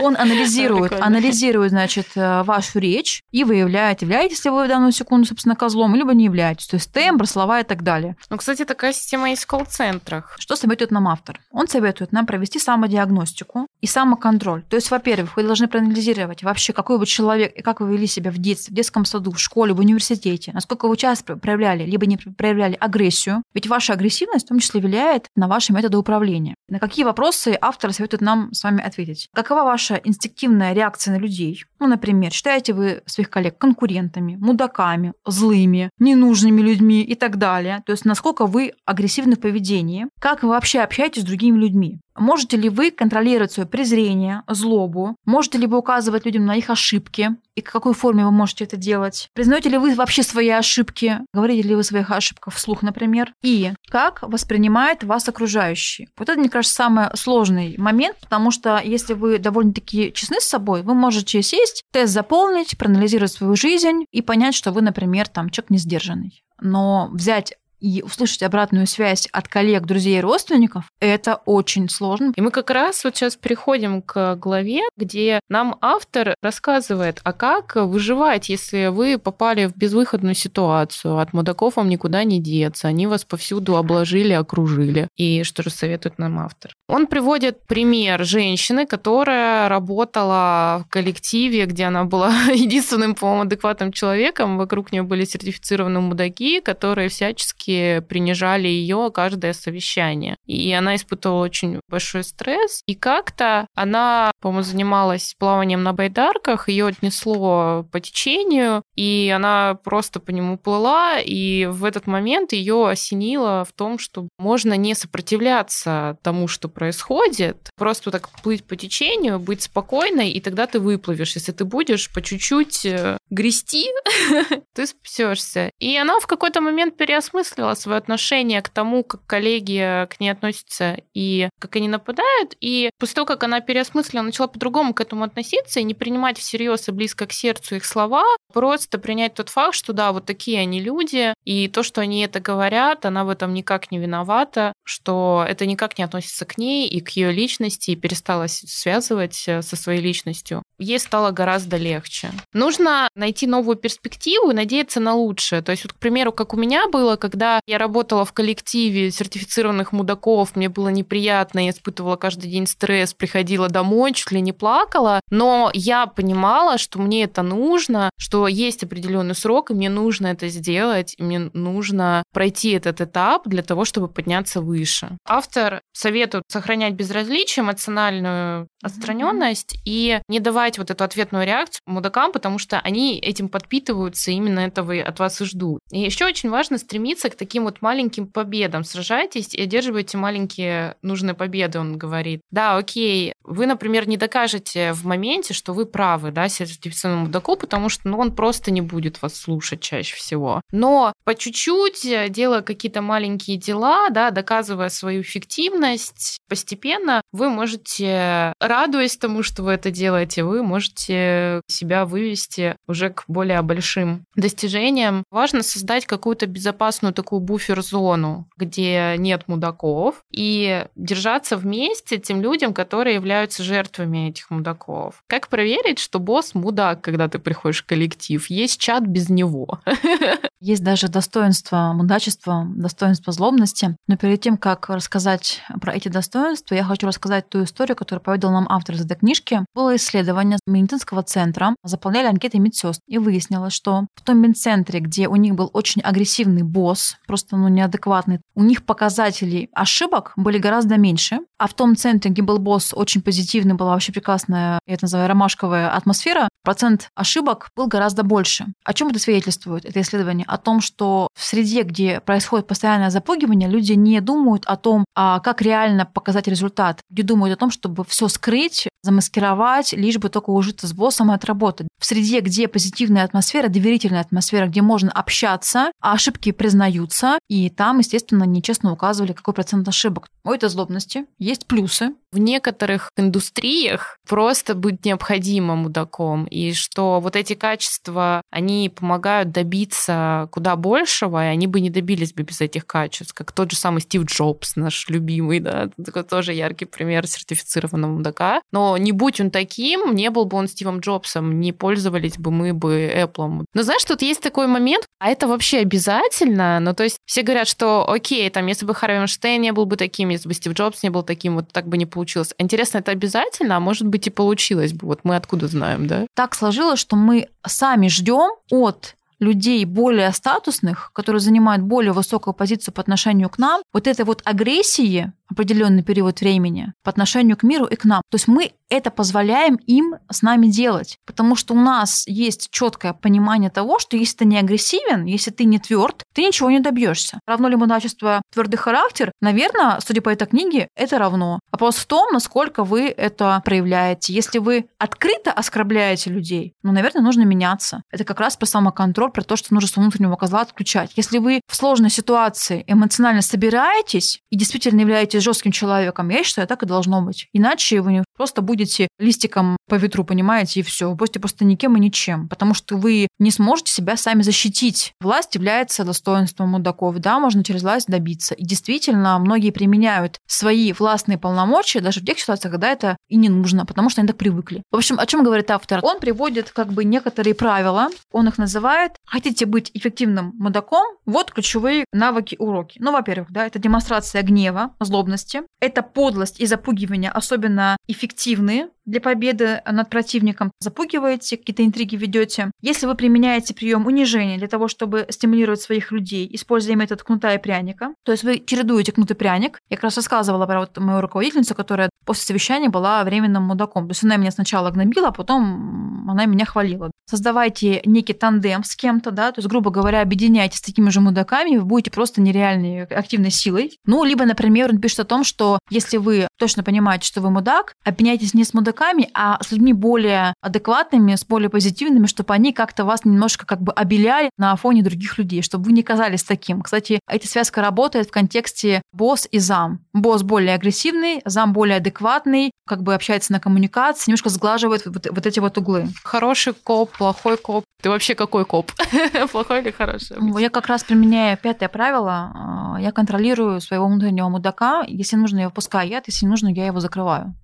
Он 0.00 0.16
анализирует, 0.18 0.92
анализирует, 1.00 1.70
значит, 1.70 2.08
э, 2.16 2.42
вашу 2.42 2.78
речь 2.78 3.22
и 3.30 3.44
выявляет, 3.44 4.02
являетесь 4.02 4.44
ли 4.44 4.50
вы 4.50 4.64
в 4.64 4.68
данную 4.68 4.92
секунду, 4.92 5.26
собственно, 5.26 5.54
козлом, 5.54 5.94
либо 5.94 6.14
не 6.14 6.24
являетесь. 6.24 6.66
То 6.66 6.76
есть 6.76 6.92
тембр, 6.92 7.26
слова 7.26 7.60
и 7.60 7.64
так 7.64 7.82
далее. 7.82 8.16
Ну, 8.30 8.36
кстати, 8.36 8.64
такая 8.64 8.92
система 8.92 9.30
есть 9.30 9.44
в 9.44 9.46
колл-центрах. 9.46 10.36
Что 10.38 10.56
советует 10.56 10.90
нам 10.90 11.08
автор? 11.08 11.40
Он 11.52 11.68
советует 11.68 12.12
нам 12.12 12.26
провести 12.26 12.58
самодиагностику 12.58 13.66
и 13.80 13.86
самоконтроль. 13.86 14.62
То 14.62 14.76
есть, 14.76 14.90
во-первых, 14.90 15.36
вы 15.36 15.42
должны 15.42 15.68
проанализировать 15.68 16.42
вообще, 16.42 16.72
какой 16.72 16.98
вы 16.98 17.06
человек 17.06 17.52
и 17.56 17.62
как 17.62 17.80
вы 17.80 17.92
вели 17.92 18.06
себя 18.06 18.30
в 18.30 18.38
детстве, 18.38 18.72
в 18.72 18.76
детском 18.76 19.04
саду, 19.04 19.32
в 19.32 19.40
школе, 19.40 19.72
в 19.72 19.80
университете, 19.80 20.52
насколько 20.52 20.88
вы 20.88 20.96
часто 20.96 21.36
проявляли, 21.36 21.84
либо 21.84 22.06
не 22.06 22.16
проявляли 22.16 22.74
агрессию. 22.74 23.42
Ведь 23.54 23.66
ваша 23.66 23.94
агрессивность 24.08 24.46
в 24.46 24.48
том 24.48 24.58
числе 24.58 24.80
влияет 24.80 25.26
на 25.36 25.48
ваши 25.48 25.72
методы 25.72 25.98
управления. 25.98 26.54
На 26.68 26.78
какие 26.78 27.04
вопросы 27.04 27.56
автор 27.60 27.92
советует 27.92 28.22
нам 28.22 28.52
с 28.52 28.64
вами 28.64 28.82
ответить? 28.82 29.28
Какова 29.34 29.64
ваша 29.64 30.00
инстинктивная 30.02 30.72
реакция 30.72 31.14
на 31.14 31.18
людей? 31.20 31.64
Ну, 31.78 31.86
например, 31.86 32.32
считаете 32.32 32.72
вы 32.72 33.02
своих 33.06 33.28
коллег 33.28 33.58
конкурентами, 33.58 34.36
мудаками, 34.36 35.12
злыми, 35.26 35.90
ненужными 35.98 36.62
людьми 36.62 37.02
и 37.02 37.14
так 37.14 37.36
далее? 37.36 37.82
То 37.84 37.92
есть 37.92 38.06
насколько 38.06 38.46
вы 38.46 38.72
агрессивны 38.86 39.36
в 39.36 39.40
поведении? 39.40 40.06
Как 40.20 40.42
вы 40.42 40.48
вообще 40.48 40.80
общаетесь 40.80 41.22
с 41.22 41.26
другими 41.26 41.58
людьми? 41.58 42.00
Можете 42.18 42.56
ли 42.56 42.68
вы 42.68 42.90
контролировать 42.90 43.52
свое 43.52 43.68
презрение, 43.68 44.42
злобу? 44.48 45.16
Можете 45.24 45.58
ли 45.58 45.66
вы 45.66 45.78
указывать 45.78 46.24
людям 46.26 46.46
на 46.46 46.56
их 46.56 46.70
ошибки? 46.70 47.36
И 47.54 47.62
в 47.62 47.70
какой 47.70 47.94
форме 47.94 48.24
вы 48.24 48.30
можете 48.30 48.64
это 48.64 48.76
делать? 48.76 49.28
Признаете 49.34 49.68
ли 49.68 49.78
вы 49.78 49.94
вообще 49.94 50.22
свои 50.22 50.48
ошибки? 50.48 51.18
Говорите 51.32 51.66
ли 51.66 51.74
вы 51.74 51.82
своих 51.82 52.10
ошибках 52.10 52.54
вслух, 52.54 52.82
например? 52.82 53.32
И 53.42 53.72
как 53.88 54.22
воспринимает 54.22 55.02
вас 55.02 55.28
окружающий? 55.28 56.08
Вот 56.16 56.28
это, 56.28 56.38
мне 56.38 56.48
кажется, 56.48 56.76
самый 56.76 57.06
сложный 57.14 57.74
момент, 57.78 58.16
потому 58.20 58.50
что 58.50 58.80
если 58.84 59.14
вы 59.14 59.38
довольно-таки 59.38 60.12
честны 60.12 60.40
с 60.40 60.44
собой, 60.44 60.82
вы 60.82 60.94
можете 60.94 61.42
сесть, 61.42 61.84
тест 61.92 62.12
заполнить, 62.12 62.78
проанализировать 62.78 63.32
свою 63.32 63.56
жизнь 63.56 64.04
и 64.12 64.22
понять, 64.22 64.54
что 64.54 64.70
вы, 64.70 64.82
например, 64.82 65.28
там 65.28 65.50
человек 65.50 65.70
не 65.70 65.78
сдержанный. 65.78 66.44
Но 66.60 67.08
взять 67.12 67.54
и 67.80 68.02
услышать 68.02 68.42
обратную 68.42 68.86
связь 68.86 69.28
от 69.32 69.48
коллег, 69.48 69.84
друзей 69.84 70.18
и 70.18 70.20
родственников, 70.20 70.84
это 71.00 71.40
очень 71.46 71.88
сложно. 71.88 72.32
И 72.36 72.40
мы 72.40 72.50
как 72.50 72.70
раз 72.70 73.04
вот 73.04 73.16
сейчас 73.16 73.36
переходим 73.36 74.02
к 74.02 74.36
главе, 74.36 74.82
где 74.96 75.40
нам 75.48 75.76
автор 75.80 76.34
рассказывает, 76.42 77.20
а 77.24 77.32
как 77.32 77.76
выживать, 77.76 78.48
если 78.48 78.88
вы 78.88 79.18
попали 79.18 79.66
в 79.66 79.76
безвыходную 79.76 80.34
ситуацию, 80.34 81.18
от 81.18 81.32
мудаков 81.32 81.76
вам 81.76 81.88
никуда 81.88 82.24
не 82.24 82.40
деться, 82.40 82.88
они 82.88 83.06
вас 83.06 83.24
повсюду 83.24 83.76
обложили, 83.76 84.32
окружили. 84.32 85.08
И 85.16 85.42
что 85.42 85.62
же 85.62 85.70
советует 85.70 86.18
нам 86.18 86.38
автор? 86.38 86.72
Он 86.88 87.06
приводит 87.06 87.66
пример 87.66 88.24
женщины, 88.24 88.86
которая 88.86 89.68
работала 89.68 90.84
в 90.86 90.90
коллективе, 90.90 91.66
где 91.66 91.84
она 91.84 92.04
была 92.04 92.32
единственным, 92.52 93.14
по-моему, 93.14 93.42
адекватным 93.42 93.92
человеком, 93.92 94.56
вокруг 94.58 94.92
нее 94.92 95.02
были 95.02 95.24
сертифицированные 95.24 96.00
мудаки, 96.00 96.60
которые 96.60 97.08
всячески 97.08 97.67
принижали 98.08 98.68
ее 98.68 99.10
каждое 99.14 99.52
совещание. 99.52 100.37
И 100.48 100.72
она 100.72 100.96
испытывала 100.96 101.44
очень 101.44 101.80
большой 101.88 102.24
стресс. 102.24 102.82
И 102.86 102.94
как-то 102.94 103.66
она, 103.74 104.32
по-моему, 104.40 104.62
занималась 104.62 105.34
плаванием 105.38 105.82
на 105.82 105.92
байдарках, 105.92 106.68
ее 106.68 106.86
отнесло 106.86 107.86
по 107.92 108.00
течению, 108.00 108.82
и 108.96 109.32
она 109.34 109.78
просто 109.84 110.20
по 110.20 110.30
нему 110.30 110.56
плыла, 110.56 111.18
и 111.20 111.66
в 111.66 111.84
этот 111.84 112.06
момент 112.06 112.52
ее 112.52 112.88
осенило 112.88 113.64
в 113.68 113.72
том, 113.72 113.98
что 113.98 114.28
можно 114.38 114.74
не 114.74 114.94
сопротивляться 114.94 116.18
тому, 116.22 116.48
что 116.48 116.68
происходит, 116.68 117.70
просто 117.76 118.10
так 118.10 118.30
плыть 118.42 118.64
по 118.64 118.76
течению, 118.76 119.38
быть 119.38 119.62
спокойной, 119.62 120.30
и 120.30 120.40
тогда 120.40 120.66
ты 120.66 120.80
выплывешь. 120.80 121.34
Если 121.34 121.52
ты 121.52 121.64
будешь 121.64 122.10
по 122.12 122.22
чуть-чуть 122.22 122.86
э, 122.86 123.18
грести, 123.30 123.88
ты 124.74 124.86
спасешься. 124.86 125.70
И 125.78 125.96
она 125.96 126.18
в 126.20 126.26
какой-то 126.26 126.60
момент 126.60 126.96
переосмыслила 126.96 127.74
свое 127.74 127.98
отношение 127.98 128.62
к 128.62 128.70
тому, 128.70 129.04
как 129.04 129.26
коллеги 129.26 130.06
к 130.06 130.20
ней 130.20 130.30
относятся 130.38 130.98
и 131.14 131.48
как 131.58 131.76
они 131.76 131.88
нападают. 131.88 132.56
И 132.60 132.90
после 132.98 133.16
того, 133.16 133.26
как 133.26 133.44
она 133.44 133.60
переосмыслила, 133.60 134.22
начала 134.22 134.46
по-другому 134.46 134.94
к 134.94 135.00
этому 135.00 135.24
относиться 135.24 135.80
и 135.80 135.84
не 135.84 135.94
принимать 135.94 136.38
всерьез 136.38 136.88
и 136.88 136.92
близко 136.92 137.26
к 137.26 137.32
сердцу 137.32 137.76
их 137.76 137.84
слова, 137.84 138.24
просто 138.52 138.98
принять 138.98 139.34
тот 139.34 139.48
факт, 139.48 139.74
что 139.74 139.92
да, 139.92 140.12
вот 140.12 140.26
такие 140.26 140.60
они 140.60 140.80
люди, 140.80 141.34
и 141.44 141.68
то, 141.68 141.82
что 141.82 142.00
они 142.00 142.20
это 142.22 142.40
говорят, 142.40 143.04
она 143.04 143.24
в 143.24 143.28
этом 143.28 143.52
никак 143.54 143.90
не 143.90 143.98
виновата, 143.98 144.72
что 144.84 145.44
это 145.48 145.66
никак 145.66 145.98
не 145.98 146.04
относится 146.04 146.44
к 146.44 146.58
ней 146.58 146.88
и 146.88 147.00
к 147.00 147.10
ее 147.10 147.32
личности, 147.32 147.90
и 147.90 147.96
перестала 147.96 148.46
связывать 148.48 149.44
э, 149.46 149.62
со 149.62 149.76
своей 149.76 150.00
личностью. 150.00 150.62
Ей 150.78 150.98
стало 150.98 151.30
гораздо 151.30 151.76
легче. 151.76 152.30
Нужно 152.52 153.08
найти 153.14 153.46
новую 153.46 153.76
перспективу 153.76 154.50
и 154.50 154.54
надеяться 154.54 155.00
на 155.00 155.14
лучшее. 155.14 155.62
То 155.62 155.72
есть, 155.72 155.84
вот, 155.84 155.92
к 155.92 155.98
примеру, 155.98 156.32
как 156.32 156.54
у 156.54 156.56
меня 156.56 156.88
было, 156.88 157.16
когда 157.16 157.60
я 157.66 157.78
работала 157.78 158.24
в 158.24 158.32
коллективе 158.32 159.10
сертифицированных 159.10 159.92
мудаков, 159.92 160.56
мне 160.56 160.68
было 160.68 160.88
неприятно, 160.88 161.64
я 161.64 161.70
испытывала 161.70 162.16
каждый 162.16 162.50
день 162.50 162.66
стресс, 162.66 163.14
приходила 163.14 163.68
домой, 163.68 164.12
чуть 164.12 164.32
ли 164.32 164.40
не 164.40 164.52
плакала, 164.52 165.20
но 165.30 165.70
я 165.74 166.06
понимала, 166.06 166.78
что 166.78 166.98
мне 166.98 167.24
это 167.24 167.42
нужно, 167.42 168.10
что 168.18 168.46
есть 168.46 168.84
определенный 168.84 169.34
срок, 169.34 169.70
и 169.70 169.74
мне 169.74 169.88
нужно 169.88 170.28
это 170.28 170.48
сделать, 170.48 171.14
и 171.18 171.22
мне 171.22 171.50
нужно 171.52 172.22
пройти 172.32 172.70
этот 172.72 173.00
этап 173.00 173.48
для 173.48 173.62
того, 173.62 173.84
чтобы 173.84 174.08
подняться 174.08 174.60
выше. 174.60 175.16
Автор 175.26 175.80
советует 175.92 176.44
сохранять 176.48 176.94
безразличие, 176.94 177.64
эмоциональную 177.64 178.68
отстраненность 178.82 179.74
mm-hmm. 179.74 179.82
и 179.84 180.20
не 180.28 180.40
давать 180.40 180.67
вот 180.76 180.90
эту 180.90 181.04
ответную 181.04 181.46
реакцию 181.46 181.80
мудакам, 181.86 182.32
потому 182.32 182.58
что 182.58 182.78
они 182.80 183.18
этим 183.18 183.48
подпитываются, 183.48 184.30
именно 184.30 184.60
этого 184.60 185.00
от 185.00 185.18
вас 185.18 185.40
и 185.40 185.44
ждут. 185.44 185.80
И 185.90 186.00
еще 186.00 186.26
очень 186.26 186.50
важно 186.50 186.76
стремиться 186.76 187.30
к 187.30 187.36
таким 187.36 187.64
вот 187.64 187.80
маленьким 187.80 188.26
победам. 188.26 188.84
Сражайтесь 188.84 189.54
и 189.54 189.62
одерживайте 189.62 190.18
маленькие 190.18 190.96
нужные 191.02 191.34
победы, 191.34 191.78
он 191.78 191.96
говорит. 191.96 192.40
Да, 192.50 192.76
окей, 192.76 193.32
вы, 193.44 193.66
например, 193.66 194.08
не 194.08 194.16
докажете 194.16 194.92
в 194.92 195.06
моменте, 195.06 195.54
что 195.54 195.72
вы 195.72 195.86
правы, 195.86 196.30
да, 196.30 196.48
сертифицированному 196.48 197.26
мудаку, 197.26 197.56
потому 197.56 197.88
что 197.88 198.08
ну, 198.08 198.18
он 198.18 198.34
просто 198.34 198.70
не 198.70 198.80
будет 198.80 199.22
вас 199.22 199.34
слушать 199.36 199.80
чаще 199.80 200.16
всего. 200.16 200.60
Но 200.72 201.12
по 201.24 201.34
чуть-чуть, 201.34 202.04
э, 202.04 202.28
делая 202.28 202.62
какие-то 202.62 203.02
маленькие 203.02 203.56
дела, 203.56 204.08
да, 204.10 204.30
доказывая 204.30 204.88
свою 204.88 205.22
эффективность, 205.22 206.38
постепенно 206.48 207.22
вы 207.32 207.48
можете, 207.50 208.52
радуясь 208.60 209.16
тому, 209.16 209.42
что 209.42 209.62
вы 209.62 209.72
это 209.72 209.90
делаете, 209.90 210.44
вы 210.44 210.57
можете 210.62 211.62
себя 211.68 212.04
вывести 212.04 212.76
уже 212.86 213.10
к 213.10 213.24
более 213.28 213.62
большим 213.62 214.24
достижениям. 214.36 215.24
Важно 215.30 215.62
создать 215.62 216.06
какую-то 216.06 216.46
безопасную 216.46 217.12
такую 217.12 217.40
буфер-зону, 217.40 218.46
где 218.56 219.14
нет 219.18 219.48
мудаков, 219.48 220.22
и 220.30 220.86
держаться 220.96 221.56
вместе 221.56 222.18
тем 222.18 222.42
людям, 222.42 222.74
которые 222.74 223.14
являются 223.14 223.62
жертвами 223.62 224.28
этих 224.28 224.50
мудаков. 224.50 225.22
Как 225.26 225.48
проверить, 225.48 225.98
что 225.98 226.18
босс 226.18 226.54
мудак, 226.54 227.00
когда 227.00 227.28
ты 227.28 227.38
приходишь 227.38 227.82
в 227.82 227.86
коллектив? 227.86 228.44
Есть 228.50 228.80
чат 228.80 229.06
без 229.06 229.28
него. 229.28 229.80
Есть 230.60 230.82
даже 230.82 231.08
достоинство 231.08 231.92
мудачества, 231.94 232.66
достоинство 232.68 233.32
злобности. 233.32 233.96
Но 234.06 234.16
перед 234.16 234.40
тем, 234.40 234.56
как 234.56 234.88
рассказать 234.88 235.62
про 235.80 235.94
эти 235.94 236.08
достоинства, 236.08 236.74
я 236.74 236.84
хочу 236.84 237.06
рассказать 237.06 237.48
ту 237.48 237.62
историю, 237.64 237.96
которую 237.96 238.22
поведал 238.22 238.50
нам 238.50 238.66
автор 238.68 238.96
этой 238.96 239.16
книжки. 239.16 239.64
Было 239.74 239.96
исследование 239.96 240.47
медицинского 240.66 241.22
центра, 241.22 241.74
заполняли 241.82 242.26
анкеты 242.26 242.58
медсестр, 242.58 243.02
и 243.06 243.18
выяснилось, 243.18 243.72
что 243.72 244.06
в 244.14 244.22
том 244.22 244.38
медцентре, 244.38 245.00
где 245.00 245.28
у 245.28 245.36
них 245.36 245.54
был 245.54 245.70
очень 245.72 246.02
агрессивный 246.02 246.62
босс, 246.62 247.16
просто 247.26 247.56
ну, 247.56 247.68
неадекватный. 247.68 248.40
У 248.54 248.62
них 248.62 248.84
показатели 248.84 249.68
ошибок 249.72 250.32
были 250.36 250.58
гораздо 250.58 250.96
меньше, 250.96 251.40
а 251.58 251.66
в 251.66 251.74
том 251.74 251.96
центре, 251.96 252.30
где 252.30 252.42
был 252.42 252.58
босс 252.58 252.92
очень 252.94 253.22
позитивный, 253.22 253.74
была 253.74 253.92
вообще 253.92 254.12
прекрасная, 254.12 254.78
я 254.86 254.94
это 254.94 255.04
называю, 255.04 255.28
ромашковая 255.28 255.94
атмосфера, 255.94 256.48
процент 256.62 257.10
ошибок 257.14 257.70
был 257.76 257.86
гораздо 257.86 258.22
больше. 258.22 258.66
О 258.84 258.94
чем 258.94 259.08
это 259.08 259.18
свидетельствует, 259.18 259.84
это 259.84 260.00
исследование? 260.00 260.44
О 260.48 260.58
том, 260.58 260.80
что 260.80 261.28
в 261.34 261.44
среде, 261.44 261.82
где 261.82 262.20
происходит 262.20 262.66
постоянное 262.66 263.10
запугивание, 263.10 263.68
люди 263.68 263.92
не 263.92 264.20
думают 264.20 264.64
о 264.66 264.76
том, 264.76 265.04
а 265.14 265.40
как 265.40 265.62
реально 265.62 266.06
показать 266.06 266.48
результат. 266.48 267.00
Люди 267.10 267.22
думают 267.22 267.56
о 267.56 267.60
том, 267.60 267.70
чтобы 267.70 268.04
все 268.04 268.28
скрыть, 268.28 268.88
замаскировать, 269.02 269.92
лишь 269.92 270.18
бы 270.18 270.28
только 270.38 270.50
ужиться 270.50 270.86
с 270.86 270.92
боссом 270.92 271.32
и 271.32 271.34
отработать. 271.34 271.88
В 271.98 272.04
среде, 272.04 272.40
где 272.40 272.68
позитивная 272.68 273.24
атмосфера, 273.24 273.68
доверительная 273.68 274.20
атмосфера, 274.20 274.66
где 274.66 274.82
можно 274.82 275.10
общаться, 275.10 275.92
а 276.00 276.12
ошибки 276.12 276.52
признаются, 276.52 277.38
и 277.48 277.70
там, 277.70 277.98
естественно, 277.98 278.44
нечестно 278.44 278.92
указывали, 278.92 279.32
какой 279.32 279.54
процент 279.54 279.86
ошибок. 279.88 280.28
У 280.44 280.50
этой 280.50 280.68
злобности 280.68 281.26
есть 281.38 281.66
плюсы. 281.66 282.14
В 282.30 282.38
некоторых 282.38 283.10
индустриях 283.16 284.18
просто 284.28 284.74
быть 284.74 285.04
необходимым 285.04 285.78
мудаком, 285.78 286.44
и 286.44 286.74
что 286.74 287.20
вот 287.20 287.36
эти 287.36 287.54
качества, 287.54 288.42
они 288.50 288.90
помогают 288.94 289.50
добиться 289.50 290.48
куда 290.52 290.76
большего, 290.76 291.42
и 291.42 291.48
они 291.48 291.66
бы 291.66 291.80
не 291.80 291.88
добились 291.88 292.34
бы 292.34 292.42
без 292.42 292.60
этих 292.60 292.86
качеств, 292.86 293.32
как 293.32 293.52
тот 293.52 293.70
же 293.70 293.78
самый 293.78 294.02
Стив 294.02 294.24
Джобс, 294.24 294.76
наш 294.76 295.08
любимый, 295.08 295.60
да, 295.60 295.90
такой 296.04 296.22
тоже 296.24 296.52
яркий 296.52 296.84
пример 296.84 297.26
сертифицированного 297.26 298.12
мудака. 298.12 298.60
Но 298.72 298.96
не 298.98 299.12
будь 299.12 299.40
он 299.40 299.50
таким, 299.50 300.14
не 300.14 300.30
был 300.30 300.44
бы 300.44 300.58
он 300.58 300.68
Стивом 300.68 301.00
Джобсом, 301.00 301.60
не 301.60 301.72
пользовались 301.88 302.36
бы 302.36 302.50
мы 302.50 302.74
бы 302.74 303.10
Apple. 303.16 303.64
Но 303.72 303.82
знаешь, 303.82 304.04
тут 304.04 304.20
есть 304.20 304.42
такой 304.42 304.66
момент, 304.66 305.06
а 305.18 305.30
это 305.30 305.48
вообще 305.48 305.78
обязательно? 305.78 306.80
Ну, 306.80 306.92
то 306.92 307.02
есть 307.02 307.16
все 307.24 307.40
говорят, 307.40 307.66
что 307.66 308.06
окей, 308.06 308.50
там, 308.50 308.66
если 308.66 308.84
бы 308.84 308.94
Харви 308.94 309.20
Эйнштейн 309.20 309.62
не 309.62 309.72
был 309.72 309.86
бы 309.86 309.96
таким, 309.96 310.28
если 310.28 310.48
бы 310.48 310.52
Стив 310.52 310.74
Джобс 310.74 311.02
не 311.02 311.08
был 311.08 311.22
таким, 311.22 311.54
вот 311.54 311.72
так 311.72 311.88
бы 311.88 311.96
не 311.96 312.04
получилось. 312.04 312.52
Интересно, 312.58 312.98
это 312.98 313.10
обязательно? 313.10 313.78
А 313.78 313.80
может 313.80 314.06
быть 314.06 314.26
и 314.26 314.30
получилось 314.30 314.92
бы? 314.92 315.06
Вот 315.06 315.20
мы 315.22 315.36
откуда 315.36 315.66
знаем, 315.66 316.06
да? 316.06 316.26
Так 316.34 316.54
сложилось, 316.54 317.00
что 317.00 317.16
мы 317.16 317.48
сами 317.66 318.08
ждем 318.08 318.50
от 318.70 319.14
людей 319.40 319.82
более 319.86 320.32
статусных, 320.32 321.10
которые 321.14 321.40
занимают 321.40 321.82
более 321.82 322.12
высокую 322.12 322.52
позицию 322.52 322.92
по 322.92 323.00
отношению 323.00 323.48
к 323.48 323.56
нам, 323.56 323.80
вот 323.94 324.06
этой 324.06 324.26
вот 324.26 324.42
агрессии 324.44 325.32
определенный 325.48 326.02
период 326.02 326.40
времени 326.40 326.92
по 327.02 327.10
отношению 327.10 327.56
к 327.56 327.62
миру 327.62 327.86
и 327.86 327.96
к 327.96 328.04
нам. 328.04 328.22
То 328.30 328.36
есть 328.36 328.48
мы 328.48 328.72
это 328.90 329.10
позволяем 329.10 329.76
им 329.86 330.16
с 330.30 330.42
нами 330.42 330.66
делать, 330.68 331.18
потому 331.26 331.56
что 331.56 331.74
у 331.74 331.80
нас 331.80 332.26
есть 332.26 332.68
четкое 332.70 333.12
понимание 333.12 333.70
того, 333.70 333.98
что 333.98 334.16
если 334.16 334.38
ты 334.38 334.44
не 334.46 334.58
агрессивен, 334.58 335.24
если 335.24 335.50
ты 335.50 335.64
не 335.64 335.78
тверд, 335.78 336.22
ты 336.34 336.42
ничего 336.42 336.70
не 336.70 336.80
добьешься. 336.80 337.40
Равно 337.46 337.68
ли 337.68 337.76
мудачество 337.76 338.42
твердый 338.52 338.78
характер? 338.78 339.32
Наверное, 339.40 339.98
судя 340.04 340.22
по 340.22 340.30
этой 340.30 340.46
книге, 340.46 340.88
это 340.96 341.18
равно. 341.18 341.60
Вопрос 341.70 341.96
в 341.96 342.06
том, 342.06 342.32
насколько 342.32 342.84
вы 342.84 343.08
это 343.08 343.60
проявляете. 343.64 344.32
Если 344.32 344.58
вы 344.58 344.86
открыто 344.98 345.52
оскорбляете 345.52 346.30
людей, 346.30 346.74
ну, 346.82 346.92
наверное, 346.92 347.22
нужно 347.22 347.42
меняться. 347.42 348.02
Это 348.10 348.24
как 348.24 348.40
раз 348.40 348.56
про 348.56 348.66
самоконтроль, 348.66 349.30
про 349.30 349.42
то, 349.42 349.56
что 349.56 349.74
нужно 349.74 349.88
с 349.88 349.96
внутреннего 349.96 350.36
козла 350.36 350.62
отключать. 350.62 351.12
Если 351.16 351.38
вы 351.38 351.60
в 351.66 351.76
сложной 351.76 352.10
ситуации 352.10 352.84
эмоционально 352.86 353.42
собираетесь 353.42 354.40
и 354.50 354.56
действительно 354.56 355.00
являетесь 355.00 355.37
жестким 355.40 355.72
человеком, 355.72 356.28
я 356.30 356.42
считаю, 356.42 356.66
так 356.66 356.82
и 356.82 356.86
должно 356.86 357.22
быть. 357.22 357.48
Иначе 357.52 358.00
вы 358.00 358.24
просто 358.36 358.62
будете 358.62 358.78
будете 358.78 359.08
листиком 359.18 359.76
по 359.88 359.96
ветру, 359.96 360.24
понимаете, 360.24 360.80
и 360.80 360.82
все. 360.82 361.08
Вы 361.08 361.16
будете 361.16 361.40
просто 361.40 361.64
никем 361.64 361.96
и 361.96 362.00
ничем, 362.00 362.48
потому 362.48 362.74
что 362.74 362.96
вы 362.96 363.28
не 363.38 363.50
сможете 363.50 363.92
себя 363.92 364.16
сами 364.16 364.42
защитить. 364.42 365.12
Власть 365.20 365.54
является 365.54 366.04
достоинством 366.04 366.70
мудаков. 366.70 367.18
Да, 367.18 367.38
можно 367.38 367.64
через 367.64 367.82
власть 367.82 368.06
добиться. 368.08 368.54
И 368.54 368.64
действительно, 368.64 369.38
многие 369.38 369.70
применяют 369.70 370.38
свои 370.46 370.92
властные 370.92 371.38
полномочия 371.38 372.00
даже 372.00 372.20
в 372.20 372.24
тех 372.24 372.38
ситуациях, 372.38 372.72
когда 372.72 372.90
это 372.90 373.16
и 373.28 373.36
не 373.36 373.48
нужно, 373.48 373.84
потому 373.84 374.10
что 374.10 374.20
они 374.20 374.28
так 374.28 374.36
привыкли. 374.36 374.82
В 374.90 374.96
общем, 374.96 375.18
о 375.18 375.26
чем 375.26 375.42
говорит 375.42 375.70
автор? 375.70 376.00
Он 376.02 376.20
приводит 376.20 376.70
как 376.70 376.92
бы 376.92 377.04
некоторые 377.04 377.54
правила, 377.54 378.08
он 378.32 378.48
их 378.48 378.58
называет 378.58 379.12
«Хотите 379.26 379.66
быть 379.66 379.90
эффективным 379.94 380.52
мудаком? 380.58 381.04
Вот 381.26 381.52
ключевые 381.52 382.04
навыки 382.12 382.56
уроки». 382.58 382.98
Ну, 383.00 383.12
во-первых, 383.12 383.50
да, 383.50 383.66
это 383.66 383.78
демонстрация 383.78 384.42
гнева, 384.42 384.94
злобности, 385.28 385.62
это 385.80 386.02
подлость 386.02 386.60
и 386.60 386.66
запугивание 386.66 387.30
особенно 387.30 387.96
эффективны 388.08 388.88
для 389.04 389.20
победы 389.20 389.80
над 389.90 390.10
противником. 390.10 390.70
Запугиваете, 390.80 391.56
какие-то 391.56 391.84
интриги 391.84 392.16
ведете. 392.16 392.70
Если 392.82 393.06
вы 393.06 393.14
применяете 393.14 393.74
прием 393.74 394.06
унижения 394.06 394.58
для 394.58 394.68
того, 394.68 394.88
чтобы 394.88 395.26
стимулировать 395.30 395.80
своих 395.80 396.12
людей, 396.12 396.48
используя 396.52 396.96
метод 396.96 397.22
кнута 397.22 397.54
и 397.54 397.58
пряника, 397.58 398.14
то 398.24 398.32
есть 398.32 398.44
вы 398.44 398.62
чередуете 398.64 399.12
кнут 399.12 399.30
и 399.30 399.34
пряник. 399.34 399.78
Я 399.88 399.96
как 399.96 400.04
раз 400.04 400.16
рассказывала 400.16 400.66
про 400.66 400.80
вот 400.80 400.98
мою 400.98 401.20
руководительницу, 401.20 401.74
которая 401.74 402.10
после 402.24 402.44
совещания 402.44 402.88
была 402.88 403.24
временным 403.24 403.62
мудаком. 403.62 404.06
То 404.06 404.10
есть 404.10 404.24
она 404.24 404.36
меня 404.36 404.50
сначала 404.50 404.90
гнобила, 404.90 405.28
а 405.28 405.32
потом 405.32 406.28
она 406.28 406.44
меня 406.46 406.66
хвалила. 406.66 407.10
Создавайте 407.28 408.00
некий 408.04 408.32
тандем 408.32 408.84
с 408.84 408.96
кем-то, 408.96 409.30
да, 409.30 409.52
то 409.52 409.58
есть, 409.58 409.68
грубо 409.68 409.90
говоря, 409.90 410.22
объединяйтесь 410.22 410.78
с 410.78 410.82
такими 410.82 411.10
же 411.10 411.20
мудаками, 411.20 411.76
вы 411.76 411.84
будете 411.84 412.10
просто 412.10 412.40
нереальной 412.40 413.04
активной 413.04 413.50
силой. 413.50 413.98
Ну, 414.06 414.24
либо, 414.24 414.44
например, 414.44 414.90
он 414.90 414.98
пишет 415.00 415.20
о 415.20 415.24
том, 415.24 415.44
что 415.44 415.78
если 415.90 416.16
вы 416.16 416.48
точно 416.58 416.82
понимаете, 416.82 417.26
что 417.26 417.40
вы 417.40 417.50
мудак, 417.50 417.94
объединяйтесь 418.04 418.54
не 418.54 418.64
с 418.64 418.72
мудаками, 418.72 419.28
а 419.34 419.62
с 419.62 419.70
людьми 419.72 419.92
более 419.92 420.54
адекватными, 420.62 421.34
с 421.34 421.44
более 421.44 421.68
позитивными, 421.68 422.26
чтобы 422.26 422.54
они 422.54 422.72
как-то 422.72 423.04
вас 423.04 423.24
немножко 423.24 423.66
как 423.66 423.82
бы 423.82 423.92
обеляли 423.92 424.50
на 424.56 424.74
фоне 424.76 425.02
других 425.02 425.38
людей, 425.38 425.62
чтобы 425.62 425.84
вы 425.84 425.92
не 425.92 426.02
казались 426.02 426.44
таким. 426.44 426.82
Кстати, 426.82 427.20
эта 427.28 427.46
связка 427.46 427.82
работает 427.82 428.28
в 428.28 428.30
контексте 428.30 429.02
босс 429.12 429.46
и 429.50 429.58
зам. 429.58 430.00
Босс 430.12 430.42
более 430.42 430.74
агрессивный, 430.74 431.42
зам 431.44 431.72
более 431.72 431.98
адекватный, 431.98 432.70
как 432.86 433.02
бы 433.02 433.14
общается 433.14 433.52
на 433.52 433.60
коммуникации, 433.60 434.30
немножко 434.30 434.48
сглаживает 434.48 435.06
вот, 435.06 435.26
вот 435.30 435.46
эти 435.46 435.60
вот 435.60 435.76
углы. 435.78 436.08
Хороший 436.24 436.72
коп, 436.72 437.10
плохой 437.18 437.56
коп. 437.56 437.84
Ты 438.00 438.10
вообще 438.10 438.34
какой 438.34 438.64
коп? 438.64 438.92
плохой 439.52 439.80
или 439.80 439.90
хороший? 439.90 440.36
Я 440.60 440.70
как 440.70 440.86
раз 440.86 441.04
применяю 441.04 441.58
пятое 441.58 441.88
правило. 441.88 442.52
А, 442.54 443.00
я 443.00 443.12
контролирую 443.12 443.80
своего 443.80 444.06
внутреннего 444.06 444.48
мудака. 444.48 445.04
Если 445.06 445.36
нужно, 445.36 445.60
я 445.60 445.68
выпускаю 445.68 446.08
яд, 446.08 446.24
если 446.28 446.46
не 446.46 446.50
нужно, 446.50 446.68
я 446.68 446.86
его 446.86 447.00
закрываю. 447.00 447.54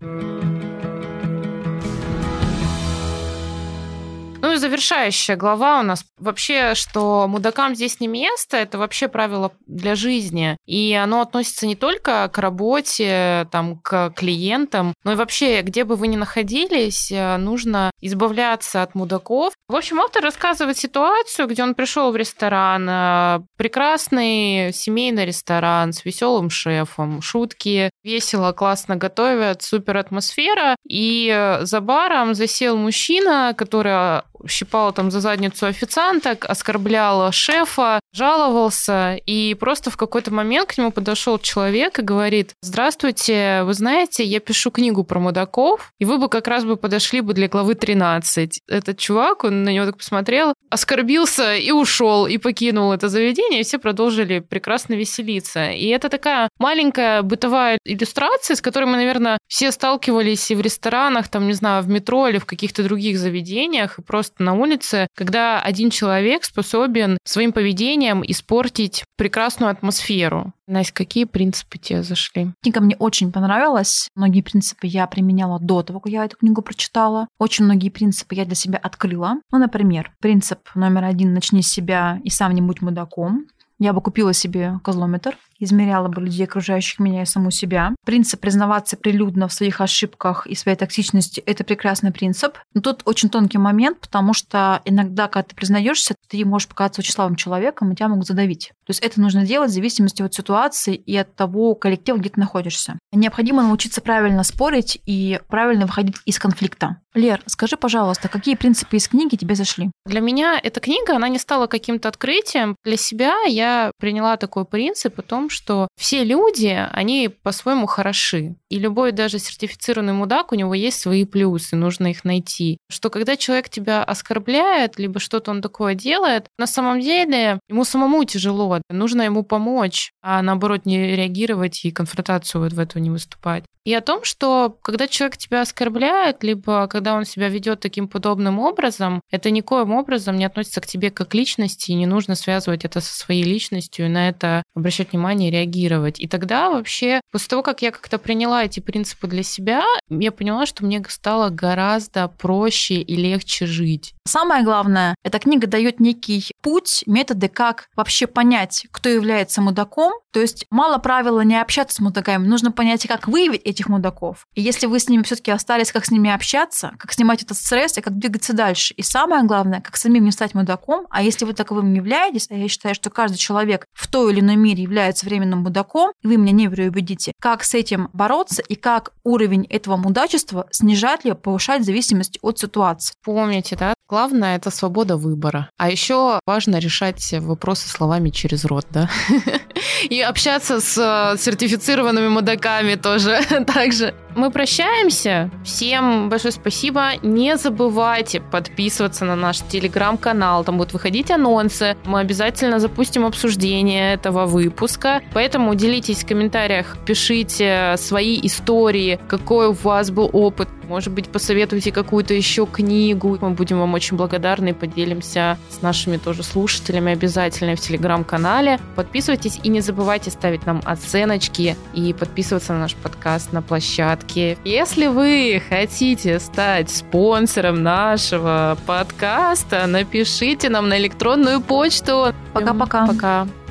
И 4.55 4.59
завершающая 4.59 5.37
глава 5.37 5.81
у 5.81 5.83
нас 5.83 6.05
вообще, 6.19 6.75
что 6.75 7.27
мудакам 7.29 7.75
здесь 7.75 8.01
не 8.01 8.09
место, 8.09 8.57
это 8.57 8.79
вообще 8.79 9.09
правило 9.09 9.53
для 9.67 9.95
жизни. 9.95 10.57
И 10.67 10.95
оно 10.95 11.21
относится 11.21 11.67
не 11.67 11.77
только 11.77 12.29
к 12.33 12.39
работе, 12.39 13.47
там, 13.51 13.79
к 13.81 14.11
клиентам, 14.17 14.95
но 15.05 15.13
и 15.13 15.17
вообще, 15.17 15.63
где 15.63 15.85
бы 15.85 15.97
вы 15.97 16.09
ни 16.09 16.17
находились, 16.17 17.11
э, 17.11 17.37
нужно 17.37 17.91
избавляться 18.01 18.83
от 18.83 18.95
мудаков. 18.95 19.55
В 19.69 19.77
общем, 19.77 20.01
автор 20.01 20.23
рассказывает 20.23 20.79
ситуацию, 20.79 21.49
где 21.49 21.63
он 21.63 21.75
пришел 21.75 22.13
в 22.13 22.17
ресторан, 22.17 22.89
э, 22.89 23.41
прекрасный 23.57 24.73
семейный 24.73 25.27
ресторан 25.27 25.93
с 25.93 26.05
веселым 26.05 26.51
шефом, 26.51 27.21
шутки, 27.21 27.91
весело, 28.03 28.53
классно 28.53 28.97
готовят, 28.97 29.63
супер 29.63 29.97
атмосфера. 29.97 30.77
И 30.89 31.59
за 31.63 31.81
баром 31.81 32.35
засел 32.35 32.77
мужчина, 32.77 33.55
который 33.57 34.23
щипал 34.49 34.93
там 34.93 35.11
за 35.11 35.21
задницу 35.21 35.67
официанток, 35.67 36.45
оскорблял 36.45 37.33
шефа, 37.33 38.01
жаловался, 38.13 39.17
и 39.27 39.55
просто 39.55 39.91
в 39.91 39.97
какой-то 39.97 40.33
момент 40.33 40.73
к 40.73 40.79
нему 40.79 40.93
подошел 40.93 41.39
человек 41.39 41.99
и 41.99 42.03
говорит, 42.03 42.53
здравствуйте, 42.63 43.63
вы 43.65 43.75
знаете, 43.75 44.25
я 44.25 44.41
пишу 44.41 44.71
книгу 44.71 45.05
про 45.05 45.19
мудаков, 45.19 45.93
и 45.99 46.05
вы 46.05 46.19
бы 46.19 46.29
как 46.29 46.49
раз 46.49 46.65
бы 46.65 46.77
подошли 46.77 47.21
бы 47.21 47.35
для 47.35 47.49
главы 47.49 47.75
13. 47.75 48.61
Этот 48.69 48.99
чувак, 48.99 49.45
он 49.45 49.65
на 49.65 49.71
него 49.71 49.87
так 49.87 49.99
посмотрел, 49.99 50.55
оскорбился 50.71 51.55
и 51.55 51.71
ушел, 51.71 52.27
и 52.27 52.39
покинул 52.39 52.93
это 52.93 53.09
заведение, 53.09 53.61
и 53.61 53.65
все 53.65 53.79
продолжили 53.79 54.41
прекрасно 54.41 54.95
веселиться. 54.95 55.71
И 55.71 55.87
это 55.87 56.09
такая 56.09 56.49
маленькая 56.59 57.23
бытовая 57.23 57.79
иллюстрация, 57.85 58.57
с 58.57 58.61
которой 58.61 58.85
мы, 58.85 58.97
наверное, 58.97 59.39
все 59.49 59.73
сталкивались 59.73 60.51
и 60.51 60.55
в 60.55 60.61
ресторанах, 60.61 61.29
там, 61.29 61.47
не 61.47 61.53
знаю, 61.53 61.83
в 61.83 61.89
метро 61.89 62.29
или 62.29 62.39
в 62.39 62.47
каких-то 62.47 62.83
других 62.83 63.19
заведениях, 63.19 63.99
и 63.99 64.03
просто 64.03 64.34
на 64.39 64.55
улице, 64.55 65.09
когда 65.15 65.61
один 65.61 65.91
человек 65.91 66.45
способен 66.45 67.19
своим 67.25 67.53
поведением 67.53 68.23
испортить 68.27 69.05
прекрасную 69.17 69.71
атмосферу. 69.71 70.53
Настя, 70.67 70.95
какие 70.95 71.25
принципы 71.25 71.79
тебе 71.79 72.03
зашли? 72.03 72.53
Книга 72.63 72.81
мне 72.81 72.97
очень 72.99 73.33
понравилась. 73.33 74.09
Многие 74.15 74.41
принципы 74.41 74.87
я 74.87 75.07
применяла 75.07 75.61
до 75.61 75.83
того, 75.83 76.01
как 76.01 76.13
я 76.13 76.25
эту 76.25 76.37
книгу 76.39 76.63
прочитала. 76.63 77.29
Очень 77.39 77.67
многие 77.67 77.91
принципы 77.91 78.35
я 78.35 78.45
для 78.45 78.55
себя 78.55 78.79
открыла. 78.83 79.37
Ну, 79.53 79.59
например, 79.59 80.13
принцип 80.21 80.61
номер 80.75 81.05
один– 81.05 81.33
начни 81.35 81.63
с 81.63 81.71
себя 81.71 82.21
и 82.25 82.31
сам 82.31 82.53
не 82.53 82.63
будь 82.63 82.81
мудаком. 82.81 83.47
Я 83.79 83.93
бы 83.93 84.01
купила 84.01 84.33
себе 84.33 84.79
козлометр, 84.85 85.37
измеряла 85.65 86.09
бы 86.09 86.23
людей, 86.23 86.45
окружающих 86.45 86.99
меня 86.99 87.23
и 87.23 87.27
саму 87.27 87.51
себя. 87.51 87.95
Принцип 88.05 88.41
признаваться 88.41 88.97
прилюдно 88.97 89.49
в 89.49 89.53
своих 89.53 89.81
ошибках 89.81 90.47
и 90.47 90.55
своей 90.55 90.77
токсичности– 90.77 91.41
это 91.47 91.65
прекрасный 91.65 92.13
принцип. 92.13 92.59
Но 92.75 92.81
тут 92.81 93.03
очень 93.05 93.29
тонкий 93.29 93.59
момент, 93.59 94.01
потому 94.01 94.35
что 94.35 94.81
иногда, 94.85 95.29
когда 95.29 95.49
ты 95.49 95.55
признаешься, 95.55 96.15
ты 96.29 96.45
можешь 96.45 96.69
показаться 96.69 97.01
очень 97.01 97.13
слабым 97.13 97.37
человеком, 97.37 97.93
и 97.93 97.97
тебя 97.97 98.09
могут 98.09 98.27
задавить. 98.27 98.73
То 98.87 98.91
есть 98.91 99.01
это 99.03 99.21
нужно 99.21 99.45
делать 99.45 99.71
в 99.71 99.75
зависимости 99.75 100.23
от 100.23 100.35
ситуации 100.35 100.95
и 100.95 101.17
от 101.17 101.35
того 101.35 101.75
коллектива, 101.75 102.19
где 102.19 102.29
ты 102.29 102.41
находишься. 102.41 102.99
Необходимо 103.13 103.63
научиться 103.63 104.01
правильно 104.01 104.43
спорить 104.45 104.99
и 105.07 105.41
правильно 105.49 105.87
выходить 105.87 106.17
из 106.25 106.39
конфликта. 106.39 106.99
Лер, 107.15 107.41
скажи, 107.47 107.77
пожалуйста, 107.77 108.29
какие 108.29 108.57
принципы 108.57 108.97
из 108.97 109.07
книги 109.07 109.37
тебе 109.37 109.55
зашли? 109.55 109.91
Для 110.05 110.21
меня 110.21 110.59
эта 110.61 110.81
книга, 110.81 111.15
она 111.15 111.29
не 111.29 111.39
стала 111.39 111.69
каким-то 111.69 112.09
открытием. 112.09 112.77
Для 112.85 112.97
себя 112.97 113.43
я 113.45 113.93
приняла 114.01 114.37
такой 114.37 114.65
принцип 114.65 115.19
о 115.21 115.23
том, 115.23 115.49
что 115.55 115.89
все 115.97 116.25
люди, 116.25 116.87
они 116.93 117.29
по-своему 117.29 117.87
хороши. 117.87 118.57
И 118.69 118.79
любой 118.79 119.13
даже 119.13 119.39
сертифицированный 119.39 120.13
мудак, 120.13 120.53
у 120.53 120.57
него 120.57 120.75
есть 120.75 121.01
свои 121.01 121.25
плюсы, 121.25 121.77
нужно 121.77 122.09
их 122.09 122.25
найти. 122.25 122.79
Что 122.91 123.09
когда 123.09 123.37
человек 123.37 123.69
тебя 123.69 124.03
оскорбляет, 124.05 124.99
либо 124.99 125.21
что-то 125.21 125.51
он 125.51 125.63
такое 125.63 125.95
делает, 125.95 126.47
на 126.59 126.67
самом 126.67 127.01
деле 127.01 127.61
ему 127.69 127.85
самому 127.85 128.25
тяжело, 128.25 128.81
нужно 128.91 129.23
ему 129.23 129.45
помочь, 129.45 130.11
а 130.23 130.43
наоборот 130.43 130.85
не 130.85 131.17
реагировать 131.17 131.85
и 131.85 131.91
конфронтацию 131.91 132.63
вот 132.63 132.73
в 132.73 132.79
эту 132.79 132.99
не 132.99 133.11
выступать. 133.11 133.65
И 133.85 133.93
о 133.93 134.01
том, 134.01 134.25
что 134.25 134.79
когда 134.83 135.07
человек 135.07 135.37
тебя 135.37 135.61
оскорбляет, 135.61 136.43
либо 136.43 136.87
когда 136.89 137.15
он 137.15 137.27
себя 137.27 137.51
ведет 137.51 137.81
таким 137.81 138.09
подобным 138.09 138.59
образом, 138.59 139.21
это 139.31 139.51
никоим 139.51 139.93
образом 139.93 140.37
не 140.37 140.47
относится 140.47 140.81
к 140.81 140.87
тебе 140.87 141.11
как 141.11 141.35
личности, 141.35 141.91
и 141.91 141.95
не 141.95 142.07
нужно 142.07 142.35
связывать 142.35 142.87
это 142.87 143.01
со 143.01 143.15
своей 143.15 143.43
личностью, 143.43 144.07
и 144.07 144.09
на 144.09 144.31
это 144.31 144.63
обращать 144.75 145.13
внимание 145.13 145.51
и 145.51 145.53
реагировать. 145.53 146.19
И 146.19 146.27
тогда 146.27 146.71
вообще, 146.71 147.21
после 147.31 147.49
того, 147.49 147.63
как 147.63 147.83
я 147.83 147.91
как-то 147.91 148.19
приняла 148.19 148.65
эти 148.65 148.81
принципы 148.81 149.27
для 149.27 149.43
себя, 149.43 149.83
я 150.09 150.33
поняла, 150.33 150.65
что 150.65 150.85
мне 150.85 151.05
стало 151.09 151.51
гораздо 151.51 152.29
проще 152.29 152.95
и 152.95 153.17
легче 153.17 153.67
жить. 153.67 154.15
Самое 154.27 154.65
главное, 154.65 155.15
эта 155.23 155.39
книга 155.39 155.67
дает 155.67 156.01
некий 156.01 156.51
путь, 156.63 157.05
методы, 157.07 157.49
как 157.49 157.89
вообще 157.95 158.27
понять, 158.27 158.87
кто 158.91 159.11
является 159.11 159.61
мудаком. 159.61 160.15
То 160.33 160.41
есть 160.41 160.65
мало 160.71 160.97
правила 160.97 161.43
не 161.43 161.61
общаться 161.61 161.97
с 161.97 162.01
мудаками, 162.01 162.47
нужно 162.47 162.73
понять, 162.73 163.07
как 163.07 163.29
выявить 163.29 163.74
этих 163.75 163.89
мудаков. 163.89 164.47
И 164.55 164.63
если 164.63 164.87
вы 164.87 164.99
с 164.99 165.09
ними 165.09 165.23
все-таки 165.23 165.51
остались, 165.51 165.93
как 165.93 166.05
с 166.05 166.11
ними 166.11 166.31
общаться, 166.31 166.93
как 166.99 167.13
снимать 167.13 167.43
этот 167.43 167.57
стресс 167.57 167.99
и 167.99 168.01
как 168.01 168.19
двигаться 168.19 168.53
дальше. 168.53 168.95
И 168.95 169.03
самое 169.03 169.45
главное, 169.45 169.81
как 169.81 169.97
самим 169.97 170.25
не 170.25 170.33
стать 170.33 170.55
мудаком. 170.55 171.07
А 171.11 171.23
если 171.23 171.45
вы 171.45 171.53
таковым 171.53 171.93
не 171.93 171.99
являетесь, 171.99 172.47
а 172.51 172.55
я 172.55 172.69
считаю, 172.69 172.95
что 172.95 173.11
каждый 173.11 173.37
человек 173.37 173.87
в 173.93 174.07
той 174.09 174.33
или 174.33 174.41
иной 174.41 174.57
мере 174.57 174.83
является 174.83 175.27
временным 175.27 175.61
мудаком, 175.61 176.13
и 176.23 176.27
вы 176.27 176.37
меня 176.37 176.53
не 176.53 176.69
переубедите, 176.69 177.33
как 177.41 177.65
с 177.65 177.75
этим 177.75 178.09
бороться 178.13 178.63
и 178.63 178.75
как 178.75 179.13
уровень 179.25 179.67
этого 179.69 179.97
мудачества 179.97 180.67
снижать 180.71 181.25
или 181.25 181.33
повышать 181.33 181.83
в 181.83 181.85
зависимости 181.85 182.39
от 182.43 182.59
ситуации. 182.59 183.15
Помните, 183.25 183.77
да, 183.77 183.95
главное 184.09 184.57
это 184.57 184.71
свобода 184.71 185.17
выбора. 185.17 185.71
А 185.77 185.91
еще 185.91 186.39
важно 186.47 186.79
решать 186.79 187.35
вопросы 187.41 187.89
словами 187.89 188.31
через 188.31 188.65
рот, 188.65 188.87
да? 188.91 189.11
И 190.11 190.21
общаться 190.21 190.81
с 190.81 190.99
э, 190.99 191.39
сертифицированными 191.39 192.29
мудаками 192.29 192.95
тоже 192.95 193.41
также. 193.65 194.15
Мы 194.37 194.51
прощаемся. 194.51 195.51
Всем 195.65 196.29
большое 196.29 196.53
спасибо. 196.53 197.13
Не 197.23 197.57
забывайте 197.57 198.41
подписываться 198.41 199.25
на 199.25 199.37
наш 199.37 199.61
телеграм-канал. 199.61 200.65
Там 200.65 200.79
будут 200.79 200.93
выходить 200.93 201.31
анонсы. 201.31 201.97
Мы 202.05 202.21
обязательно 202.21 202.81
запустим 202.81 203.25
обсуждение 203.25 204.15
этого 204.15 204.47
выпуска. 204.47 205.23
Поэтому 205.33 205.75
делитесь 205.75 206.25
в 206.25 206.29
комментариях, 206.29 206.97
пишите 207.07 207.95
свои 207.97 208.41
истории, 208.43 209.21
какой 209.29 209.69
у 209.69 209.73
вас 209.73 210.11
был 210.11 210.29
опыт. 210.33 210.69
Может 210.89 211.13
быть, 211.13 211.29
посоветуйте 211.29 211.93
какую-то 211.93 212.35
еще 212.35 212.67
книгу. 212.67 213.39
Мы 213.41 213.51
будем 213.51 213.79
вам 213.79 213.95
очень 213.95 214.17
благодарны 214.17 214.71
и 214.71 214.73
поделимся 214.73 215.59
с 215.71 215.83
нашими 215.83 216.17
тоже 216.17 216.43
слушателями 216.43 217.13
обязательно 217.13 217.77
в 217.77 217.81
телеграм-канале. 217.81 218.79
Подписывайтесь 218.97 219.59
и 219.63 219.69
не 219.69 219.81
забывайте 219.81 220.31
ставить 220.31 220.67
нам 220.67 220.81
оценочки 220.85 221.77
и 221.93 222.13
подписываться 222.13 222.73
на 222.73 222.81
наш 222.81 222.95
подкаст 222.95 223.53
на 223.53 223.63
площадке. 223.63 224.59
Если 224.65 225.07
вы 225.07 225.63
хотите 225.69 226.39
стать 226.39 226.91
спонсором 226.91 227.83
нашего 227.83 228.77
подкаста, 228.87 229.87
напишите 229.87 230.69
нам 230.69 230.89
на 230.89 230.99
электронную 230.99 231.61
почту. 231.61 232.35
Пока-пока. 232.53 233.07
Пока. 233.07 233.13
-пока. 233.13 233.45
Пока. 233.45 233.64